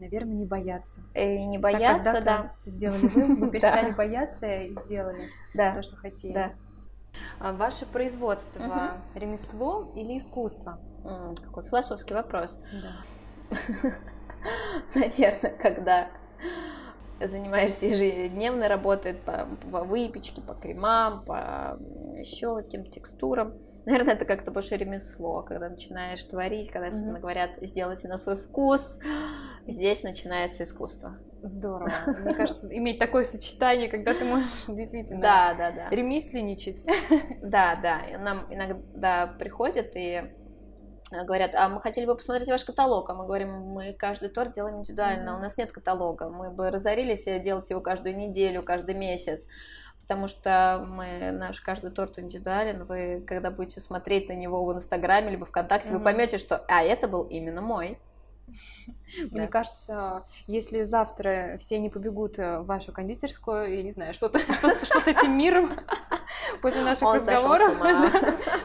[0.00, 1.00] Наверное, не бояться.
[1.14, 2.52] И не бояться, так, да.
[2.66, 6.34] Сделали вы, вы перестали бояться и сделали то, что хотели.
[6.34, 6.52] Да.
[7.38, 9.18] А ваше производство угу.
[9.18, 10.78] ремесло или искусство?
[11.44, 12.60] Какой философский вопрос.
[12.72, 13.56] Да.
[14.94, 16.08] Наверное, когда
[17.20, 21.78] занимаешься ежедневной работой по, по выпечке, по кремам, по
[22.16, 23.54] еще каким-то текстурам.
[23.86, 27.20] Наверное, это как-то больше ремесло, когда начинаешь творить, когда особенно mm-hmm.
[27.20, 28.98] говорят, сделайте на свой вкус,
[29.66, 31.18] здесь начинается искусство.
[31.44, 31.92] Здорово.
[32.22, 35.90] Мне кажется, иметь такое сочетание, когда ты можешь действительно да, да, да.
[35.90, 36.86] ремесленничать.
[37.42, 38.00] Да, да.
[38.18, 40.22] Нам иногда приходят и
[41.10, 44.78] говорят, а мы хотели бы посмотреть ваш каталог, а мы говорим, мы каждый торт делаем
[44.78, 45.36] индивидуально, mm-hmm.
[45.36, 49.48] у нас нет каталога, мы бы разорились делать его каждую неделю, каждый месяц,
[50.00, 55.30] потому что мы наш каждый торт индивидуален, вы когда будете смотреть на него в Инстаграме
[55.30, 55.98] либо ВКонтакте, mm-hmm.
[55.98, 57.98] вы поймете, что, а это был именно мой.
[59.30, 64.70] Мне кажется, если завтра все не побегут в вашу кондитерскую, я не знаю, что, что,
[64.70, 65.70] что с этим миром
[66.62, 67.74] после наших Он разговоров.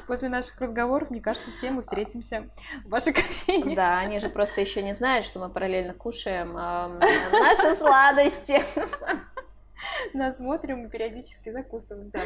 [0.08, 2.50] после наших разговоров, мне кажется, все мы встретимся
[2.86, 3.76] в вашей кофейне.
[3.76, 8.62] Да, они же просто еще не знают, что мы параллельно кушаем наши сладости.
[10.14, 12.10] Нас смотрим и периодически закусываем.
[12.10, 12.22] Да.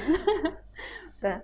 [1.22, 1.42] да.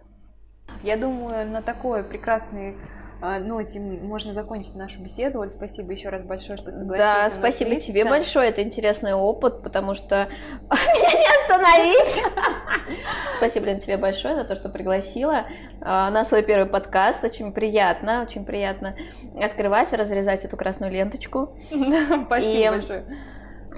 [0.84, 2.78] Я думаю, на такой прекрасной
[3.22, 5.40] а, ноте ну, можно закончить нашу беседу.
[5.40, 7.00] Оль, спасибо еще раз большое, что согласилась.
[7.00, 10.30] Да, спасибо тебе большое, это интересный опыт, потому что
[10.72, 12.24] меня не остановить.
[13.36, 15.46] Спасибо, Лен, тебе большое за то, что пригласила
[15.82, 17.24] а, на свой первый подкаст.
[17.24, 18.96] Очень приятно, очень приятно
[19.42, 21.58] открывать и разрезать эту красную ленточку.
[22.26, 23.06] Спасибо большое.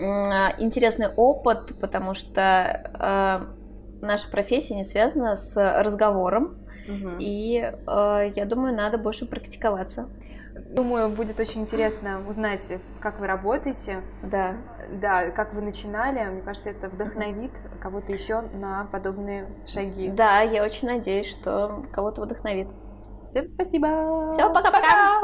[0.04, 3.46] А, интересный опыт, потому что
[4.02, 7.18] наша профессия не связана с разговором, Угу.
[7.20, 10.10] И э, я думаю, надо больше практиковаться.
[10.70, 14.02] Думаю, будет очень интересно узнать, как вы работаете.
[14.24, 14.56] Да.
[15.02, 16.24] Да, как вы начинали.
[16.30, 17.52] Мне кажется, это вдохновит
[17.82, 20.10] кого-то еще на подобные шаги.
[20.10, 22.68] Да, я очень надеюсь, что кого-то вдохновит.
[23.30, 24.30] Всем спасибо.
[24.32, 25.24] Все, пока-пока.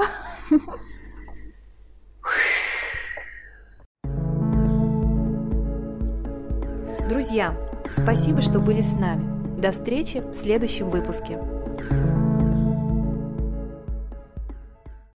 [7.09, 7.55] Друзья,
[7.89, 9.36] спасибо, что были с нами.
[9.57, 11.39] До встречи в следующем выпуске.